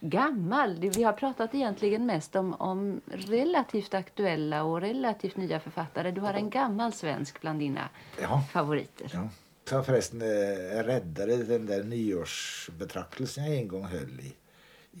gammal. 0.00 0.78
Vi 0.78 1.02
har 1.02 1.12
pratat 1.12 1.54
egentligen 1.54 2.06
mest 2.06 2.36
om, 2.36 2.54
om 2.54 3.00
relativt 3.06 3.94
aktuella 3.94 4.62
och 4.62 4.80
relativt 4.80 5.36
nya 5.36 5.60
författare. 5.60 6.10
Du 6.10 6.20
har 6.20 6.34
en 6.34 6.50
gammal 6.50 6.92
svensk 6.92 7.40
bland 7.40 7.58
dina 7.58 7.88
Ja. 8.22 8.42
favoriter. 8.52 9.10
Ja. 9.14 9.28
Så 9.70 9.82
förresten 9.82 10.22
eh, 10.22 10.84
räddade 10.84 11.36
den 11.36 11.66
där 11.66 11.84
nyårsbetraktelsen 11.84 13.44
jag 13.44 13.56
en 13.56 13.68
gång 13.68 13.84
höll 13.84 14.20
i, 14.20 14.34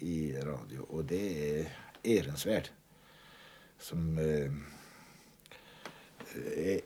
i 0.06 0.36
radio. 0.36 0.80
Och 0.80 1.04
det 1.04 1.58
är 1.58 1.68
Ehrensvärd. 2.02 2.68
Som, 3.78 4.18
eh, 4.18 4.52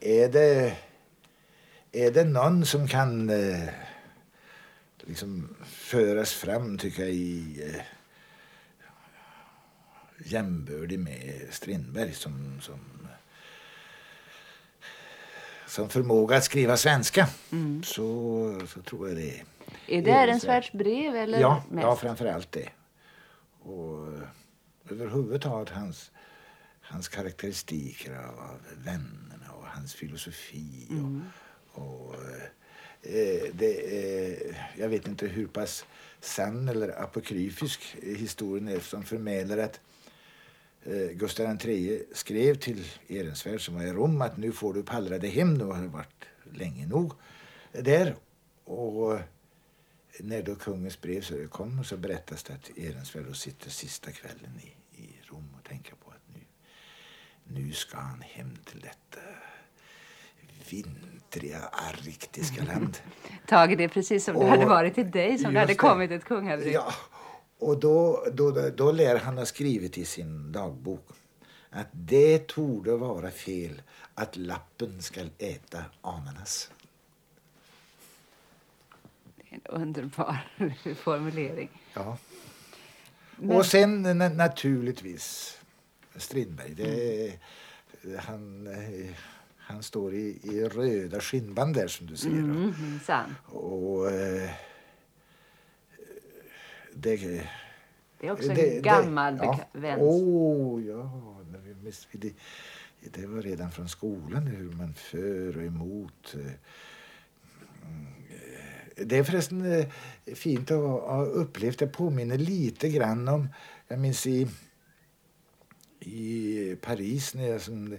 är 0.01 0.29
det, 0.29 0.77
är 1.92 2.11
det 2.11 2.25
någon 2.25 2.66
som 2.66 2.88
kan 2.88 3.31
eh, 3.31 3.68
liksom 5.01 5.57
föras 5.64 6.33
fram, 6.33 6.79
tycker 6.79 7.03
jag, 7.03 7.12
i 7.12 7.62
eh, 7.66 7.83
jämbördig 10.25 10.99
med 10.99 11.47
Strindberg 11.51 12.12
som, 12.12 12.61
som, 12.61 13.04
som 15.75 15.89
förmåga 15.89 16.37
att 16.37 16.45
skriva 16.45 16.77
svenska. 16.77 17.29
Mm. 17.53 17.83
Så, 17.83 18.61
så 18.69 18.83
tror 18.83 19.09
jag 19.09 19.17
det 19.17 19.31
är. 19.31 19.45
Är 19.87 20.03
det 20.03 20.11
Ehrensvärds 20.11 20.73
brev? 20.73 21.17
Eller 21.17 21.41
ja, 21.41 21.65
mest? 21.71 21.83
ja, 21.83 21.97
framför 21.97 22.27
allt 22.27 22.53
det. 22.53 22.69
Och 23.63 24.09
överhuvudtaget 24.91 25.75
hans, 25.75 26.11
hans 26.81 27.09
karaktäristiker 27.09 28.15
av 28.17 28.59
vännerna 28.85 29.53
och 29.53 29.67
hans 29.67 29.95
filosofi. 29.95 30.87
Mm. 30.91 31.23
Och, 31.73 31.85
och 31.85 32.15
eh, 33.03 33.43
det, 33.53 33.75
eh, 33.75 34.57
jag 34.77 34.89
vet 34.89 35.09
inte 35.09 35.27
hur 35.27 35.47
pass 35.47 35.85
sann 36.21 36.69
eller 36.69 37.03
apokryfisk 37.03 37.97
historien 38.03 38.69
är 38.69 38.81
som 38.81 39.03
förmedlar 39.03 39.59
att 39.59 39.75
eh, 39.75 39.81
Gustav 41.12 41.59
III 41.64 42.03
skrev 42.12 42.55
till 42.55 42.85
Ehrensvärd 43.09 43.61
som 43.61 43.75
var 43.75 43.83
i 43.83 43.92
Rom 43.92 44.23
att 44.23 44.37
nu 44.37 44.53
får 44.53 44.75
du 44.75 44.83
pallra 44.83 45.18
dig 45.18 45.31
hem, 45.31 45.55
nu 45.55 45.64
har 45.64 45.83
du 45.83 45.88
varit 45.88 46.25
länge 46.53 46.87
nog 46.87 47.12
där. 47.73 48.16
Och 48.64 49.18
när 50.20 50.42
då 50.42 50.55
kungens 50.55 51.01
brev 51.01 51.49
kom 51.49 51.85
så 51.85 51.97
berättas 51.97 52.42
det 52.42 52.55
att 52.55 52.79
Ehrensvärd 52.79 53.37
sitter 53.37 53.70
sista 53.70 54.11
kvällen 54.11 54.61
i, 54.62 55.01
i 55.03 55.16
Rom 55.23 55.55
och 55.59 55.68
tänker 55.68 55.94
på 55.94 56.11
att 56.11 56.35
nu, 56.35 56.40
nu 57.62 57.73
ska 57.73 57.99
han 57.99 58.20
hem 58.20 58.57
till 58.64 58.81
detta 58.81 59.20
vintriga 60.70 61.59
arktiska 61.73 62.64
land. 62.64 62.99
Tage, 63.47 63.77
det 63.77 63.85
är 63.85 63.88
precis 63.88 64.25
som 64.25 64.37
och, 64.37 64.44
det 64.44 64.51
hade 64.51 64.66
varit 64.66 64.94
till 64.94 65.11
dig 65.11 65.38
som 65.38 65.55
det 65.55 65.61
hade 65.61 65.75
kommit 65.75 66.11
ett 66.11 66.25
kungabrev. 66.25 66.73
Ja, 66.73 66.92
och 67.59 67.81
då, 67.81 68.27
då, 68.33 68.71
då, 68.71 68.93
lär 68.93 69.19
han 69.19 69.38
ha 69.38 69.47
skrivit 69.47 69.99
i 69.99 70.05
sin 70.05 70.53
dagbok 70.53 71.09
att 71.71 71.88
det 71.93 72.49
torde 72.49 72.97
vara 72.97 73.31
fel 73.31 73.83
att 74.14 74.37
lappen 74.37 75.03
skall 75.03 75.31
äta 75.38 75.85
ananas. 76.01 76.71
En 79.49 79.61
underbar 79.64 80.49
formulering. 80.95 81.71
Ja. 81.95 82.19
Men... 83.37 83.57
Och 83.57 83.67
sen 83.67 84.03
naturligtvis 84.37 85.59
Strindberg. 86.17 86.75
Det, 86.75 87.38
mm. 88.05 88.19
han, 88.19 88.69
han 89.57 89.83
står 89.83 90.14
i, 90.14 90.40
i 90.43 90.64
röda 90.64 91.21
skinnband 91.21 91.75
där 91.75 91.88
som 91.88 92.07
du 92.07 92.17
ser. 92.17 92.29
Mm, 92.29 92.75
mm, 93.09 93.35
och 93.45 94.11
eh, 94.11 94.51
det, 96.94 97.16
det 98.20 98.26
är 98.26 98.30
också 98.30 98.50
en 98.50 98.57
det, 98.57 98.80
gammal 98.80 99.38
det, 99.38 99.44
ja. 99.44 99.61
vän. 99.72 100.00
Oh, 100.00 100.87
ja, 100.87 101.40
det, 102.12 102.35
det 103.00 103.26
var 103.26 103.42
redan 103.42 103.70
från 103.70 103.88
skolan 103.88 104.46
hur 104.46 104.72
man 104.72 104.94
för 104.94 105.57
och 105.57 105.62
emot. 105.64 106.35
Eh, 106.35 106.52
det 108.96 109.18
är 109.18 109.24
förresten 109.24 109.72
eh, 109.72 109.87
fint 110.35 110.70
att 110.70 110.78
ha 110.78 111.24
upplevt. 111.24 111.78
Det 111.78 111.87
påminner 111.87 112.38
lite 112.38 112.88
grann 112.88 113.28
om, 113.28 113.48
jag 113.88 113.98
minns 113.98 114.26
i, 114.26 114.48
i 116.00 116.76
Paris 116.80 117.35
när 117.35 117.48
jag 117.48 117.61
som 117.61 117.96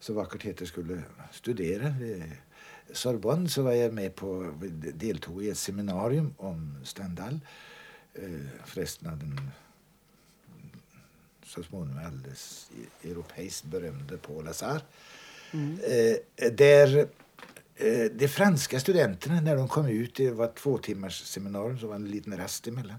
så 0.00 0.14
vackert 0.14 0.42
heter 0.42 0.66
skulle 0.66 1.02
studera 1.32 1.88
vid 1.88 2.22
Sorbonne 2.92 3.48
så 3.48 3.62
var 3.62 3.72
jag 3.72 3.92
med 3.94 4.14
på, 4.14 4.54
deltog 4.94 5.44
i 5.44 5.50
ett 5.50 5.58
seminarium 5.58 6.34
om 6.36 6.80
Stendhal. 6.84 7.40
Eh, 8.14 8.64
förresten 8.64 9.10
av 9.10 9.18
den 9.18 9.50
så 11.46 11.62
småningom 11.62 12.06
alldeles 12.06 12.70
europeiskt 13.02 13.64
berömde 13.64 14.16
Paul 14.16 14.44
Lazar. 14.44 14.80
Mm. 15.52 15.78
Eh, 16.36 16.52
där 16.52 17.08
Eh, 17.76 18.04
de 18.12 18.28
franska 18.28 18.80
studenterna 18.80 19.40
när 19.40 19.56
de 19.56 19.68
kom 19.68 19.86
ut, 19.86 20.14
det 20.14 20.30
var 20.30 20.52
två 20.56 20.78
timmars 20.78 21.22
seminarium, 21.22 21.78
så 21.78 21.86
var 21.86 21.94
en 21.94 22.10
liten 22.10 22.36
rast 22.36 22.66
emellan. 22.66 22.96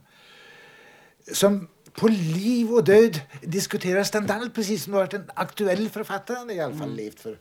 Som 1.32 1.68
på 1.92 2.08
liv 2.08 2.72
och 2.72 2.84
död 2.84 3.22
diskuterar 3.42 4.04
Stendhal 4.04 4.50
precis 4.50 4.84
som 4.84 4.94
det 4.94 5.00
varit 5.00 5.14
en 5.14 5.32
aktuell 5.34 5.90
författare. 5.90 6.38
Han 6.38 6.52
i 6.52 6.60
alla 6.60 6.74
fall 6.74 6.84
mm. 6.84 6.96
levt 6.96 7.20
för 7.20 7.38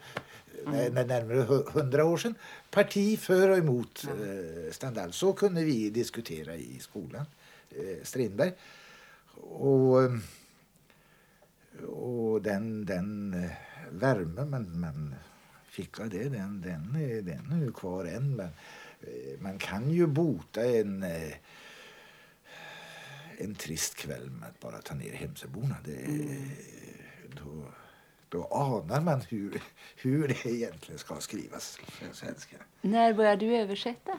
mm. 0.66 1.06
närmare 1.06 1.62
hundra 1.72 2.04
år 2.04 2.16
sedan. 2.16 2.34
Parti 2.70 3.18
för 3.18 3.48
och 3.48 3.58
emot 3.58 4.04
mm. 4.04 4.72
Stendhal. 4.72 5.12
Så 5.12 5.32
kunde 5.32 5.64
vi 5.64 5.90
diskutera 5.90 6.56
i 6.56 6.78
skolan. 6.80 7.26
Eh, 7.78 8.02
Strindberg. 8.02 8.52
Och, 9.37 10.10
och 11.87 12.42
den, 12.42 12.87
den 12.87 13.34
värme 13.90 14.44
man, 14.44 14.80
man 14.80 15.14
fick 15.74 15.98
jag 15.98 16.10
det, 16.10 16.28
den, 16.28 16.60
den, 16.60 16.96
är, 16.96 17.22
den 17.22 17.52
är 17.52 17.64
ju 17.64 17.72
kvar 17.72 18.04
än. 18.04 18.37
Men 18.37 18.48
eh, 19.00 19.40
man 19.40 19.58
kan 19.58 19.90
ju 19.90 20.06
bota 20.06 20.64
en, 20.64 21.02
eh, 21.02 21.34
en 23.38 23.54
trist 23.54 23.94
kväll 23.94 24.30
med 24.30 24.48
att 24.48 24.60
bara 24.60 24.78
ta 24.78 24.94
ner 24.94 25.12
Hemsöborna. 25.12 25.76
Det, 25.84 26.04
mm. 26.04 26.50
då, 27.44 27.64
då 28.28 28.44
anar 28.44 29.00
man 29.00 29.20
hur, 29.20 29.62
hur 29.96 30.28
det 30.28 30.46
egentligen 30.46 30.98
ska 30.98 31.20
skrivas 31.20 31.78
på 32.08 32.16
svenska. 32.16 32.56
När 32.80 33.14
började 33.14 33.46
du 33.46 33.56
översätta? 33.56 34.18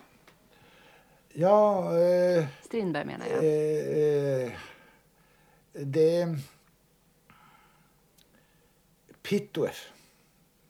Ja... 1.37 1.97
Eh, 1.99 2.45
Strindberg 2.63 3.05
menar 3.05 3.25
jag. 3.27 3.37
Eh, 3.37 4.51
det... 5.73 6.37
Pitoef 9.21 9.91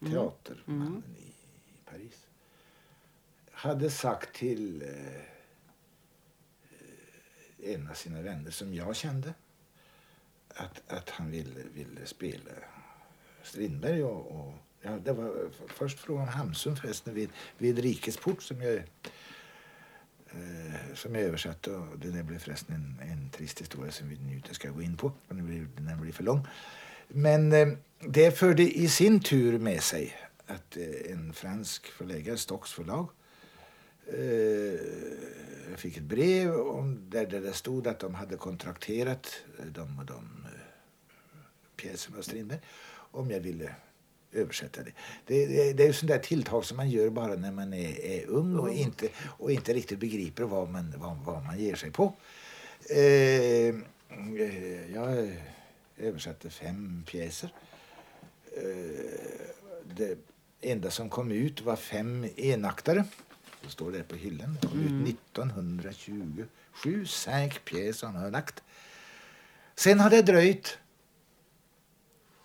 Mm. 0.06 0.13
teatermannen 0.13 0.88
mm. 0.88 1.04
i, 1.17 1.21
i, 1.21 1.78
Paris, 1.86 2.28
hade 3.51 3.89
sagt 3.89 4.36
till 4.36 4.82
eh, 4.82 5.21
en 7.73 7.89
av 7.89 7.93
sina 7.93 8.21
vänner 8.21 8.51
som 8.51 8.73
jag 8.73 8.95
kände 8.95 9.34
att, 10.47 10.91
att 10.91 11.10
han 11.10 11.32
ville, 11.32 11.62
ville 11.73 12.06
spela 12.06 12.51
Strindberg. 13.43 14.04
Och, 14.04 14.39
och 14.39 14.54
ja, 14.82 14.91
det 14.91 15.13
var 15.13 15.49
först 15.67 15.99
från 15.99 16.28
Hamsun 16.28 16.78
förresten 16.78 17.13
vid, 17.13 17.30
vid 17.58 17.80
Rikets 17.80 18.17
port 18.17 18.43
som 18.43 18.62
jag, 18.62 18.84
eh, 20.36 20.95
som 20.95 21.15
jag 21.15 21.24
översatte. 21.24 21.71
Och 21.71 22.00
det 22.00 22.12
där 22.12 22.24
blev 22.24 22.39
förresten 22.39 22.76
en, 22.76 23.10
en 23.10 23.30
trist 23.30 23.62
historia 23.62 23.91
som 23.91 24.10
vi 24.10 24.17
nu 24.17 24.36
inte 24.36 24.54
ska 24.54 24.69
gå 24.69 24.82
in 24.82 24.98
på. 24.98 25.12
Den 25.28 25.45
blir, 25.45 25.67
den 25.78 26.02
blir 26.02 26.12
för 26.12 26.24
lång. 26.24 26.48
Men 27.08 27.54
eh, 27.54 27.67
det 28.00 28.32
förde 28.32 28.78
i 28.78 28.88
sin 28.88 29.19
tur 29.19 29.60
med 29.60 29.84
sig 29.84 30.13
att 30.48 30.78
eh, 30.78 31.12
en 31.12 31.34
fransk 31.34 31.88
förläggare, 31.88 32.38
Stocks 32.38 32.71
förlag, 32.71 33.10
eh, 34.08 34.80
jag 35.69 35.80
fick 35.80 35.98
ett 35.98 36.04
brev 36.04 36.56
om, 36.56 37.10
där, 37.10 37.26
där 37.26 37.41
det 37.41 37.54
stod 37.54 37.88
att 37.88 38.00
de 38.00 38.15
hade 38.15 38.38
kontrakterat 38.38 39.43
eh, 39.60 39.65
de 39.65 40.00
och 40.00 40.06
de 40.06 40.45
eh, 40.45 40.60
pjäserna 41.76 42.17
av 42.17 42.21
Strindberg 42.21 42.60
om 43.12 43.32
jag 43.32 43.39
ville 43.39 43.76
översätta 44.36 44.84
det. 44.84 44.91
Det, 45.26 45.45
det, 45.45 45.74
det 45.74 45.84
är 45.84 45.88
ju 45.88 45.93
sånt 45.93 46.12
där 46.12 46.19
tilltag 46.19 46.65
som 46.65 46.78
man 46.78 46.89
gör 46.89 47.10
bara 47.10 47.36
när 47.36 47.52
man 47.52 47.74
är, 47.74 48.06
är 48.06 48.26
ung 48.26 48.56
och 48.56 48.71
inte, 48.71 49.10
och 49.17 49.52
inte 49.52 49.74
riktigt 49.74 50.00
begriper 50.00 50.43
vad 50.43 50.69
man, 50.69 50.93
vad, 50.98 51.17
vad 51.17 51.43
man 51.43 51.60
ger 51.60 51.76
sig 51.76 51.91
på. 51.91 52.13
Eh, 52.89 53.76
jag 54.93 55.36
översatte 55.98 56.50
fem 56.50 57.04
pjäser. 57.08 57.54
Eh, 58.58 58.63
det 59.95 60.17
enda 60.62 60.91
som 60.91 61.10
kom 61.10 61.32
ut 61.32 61.62
var 61.62 61.76
fem 61.76 62.28
enaktare. 62.36 63.06
Det 63.63 63.69
står 63.69 63.91
det 63.91 64.04
på 64.04 64.15
hyllan. 64.15 64.58
Det 64.62 64.67
kom 64.67 64.80
mm. 64.80 65.06
ut 65.06 65.10
1927. 65.34 66.48
Cinq 67.06 67.65
pjäser 67.65 68.08
en 68.08 68.36
akt. 68.36 68.63
Sen 69.76 70.00
har 70.00 70.10
det 70.10 70.21
dröjt 70.21 70.78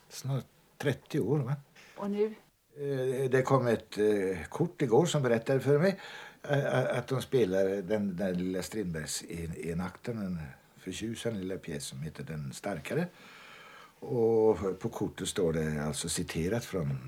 snart 0.09 0.45
30 0.79 1.21
år. 1.21 1.39
Va? 1.39 1.57
Och 2.01 2.11
nu? 2.11 2.35
Eh, 2.77 3.31
det 3.31 3.43
kom 3.43 3.67
ett 3.67 3.99
eh, 3.99 4.45
kort 4.49 4.83
igår 4.83 5.07
som 5.07 5.23
berättade 5.23 5.61
för 5.61 5.79
mig 5.79 6.01
eh, 6.43 6.99
att 6.99 7.09
de 7.09 7.23
spelar 7.23 7.83
den, 7.83 8.17
där 8.17 8.35
lilla 8.35 8.63
Strindbergs 8.63 9.25
enakten, 9.57 10.19
en 10.19 10.39
förtjusande 10.79 11.41
lilla 11.41 11.57
pjäs 11.57 11.85
som 11.85 12.03
heter 12.03 12.25
Den 12.25 12.53
starkare. 12.53 13.07
Och 13.99 14.81
på 14.81 14.89
kortet 14.89 15.29
står 15.29 15.53
det 15.53 15.83
alltså 15.83 16.09
citerat 16.09 16.65
från 16.65 16.99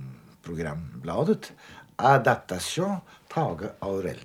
programbladet. 0.42 1.52
Adaptation 1.96 2.96
Tage 3.28 3.64
Aurell. 3.78 4.20